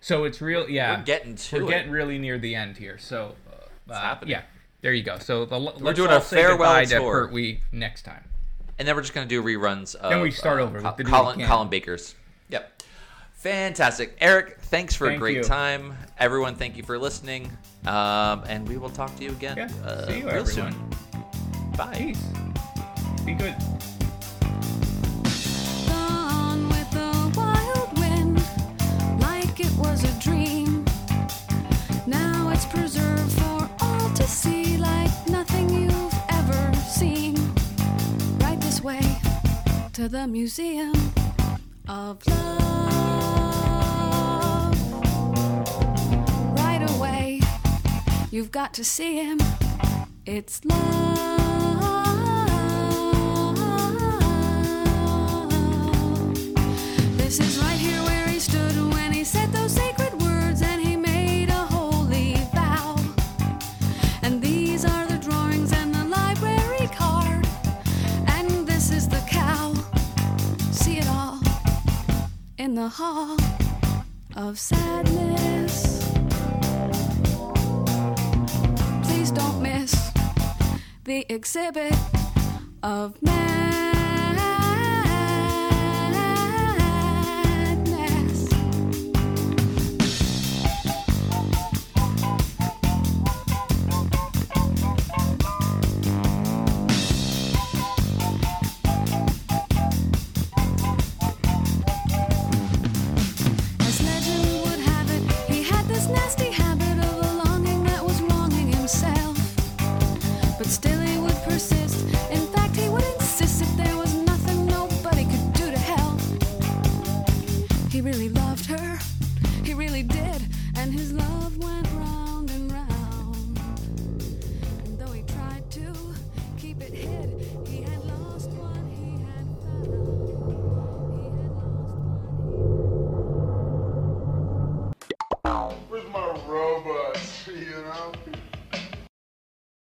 [0.02, 0.70] So it's real.
[0.70, 1.70] Yeah, We're getting to we're it.
[1.70, 2.98] getting really near the end here.
[2.98, 3.36] So
[3.90, 4.32] uh, uh, happening.
[4.32, 4.42] Yeah,
[4.82, 5.18] there you go.
[5.20, 7.28] So the, let's doing a farewell goodbye to tour.
[7.28, 8.24] Pertwee next time.
[8.78, 10.78] And then we're just going to do reruns of Then we start uh, over.
[10.78, 11.42] We Col- have to do it Colin.
[11.46, 12.14] Colin Baker's.
[12.50, 12.84] Yep.
[13.36, 14.18] Fantastic.
[14.20, 15.44] Eric, thanks for a great you.
[15.44, 15.96] time.
[16.20, 17.50] Everyone, thank you for listening.
[17.86, 19.70] Um, and we will talk to you again Yeah.
[19.86, 20.74] uh, See you, real everyone.
[20.74, 21.15] soon.
[21.78, 22.16] Bye.
[23.26, 23.56] Be good.
[25.90, 28.42] Gone with the wild wind,
[29.20, 30.86] like it was a dream.
[32.08, 37.36] Now it's preserved for all to see, like nothing you've ever seen.
[38.40, 39.02] Right this way
[39.94, 40.94] to the museum
[41.90, 42.56] of love.
[46.58, 47.42] Right away,
[48.32, 49.40] you've got to see him.
[50.26, 51.35] It's love.
[72.76, 73.38] in the hall
[74.36, 76.04] of sadness.
[79.04, 80.12] Please don't miss
[81.06, 81.96] the exhibit
[82.84, 83.65] of man.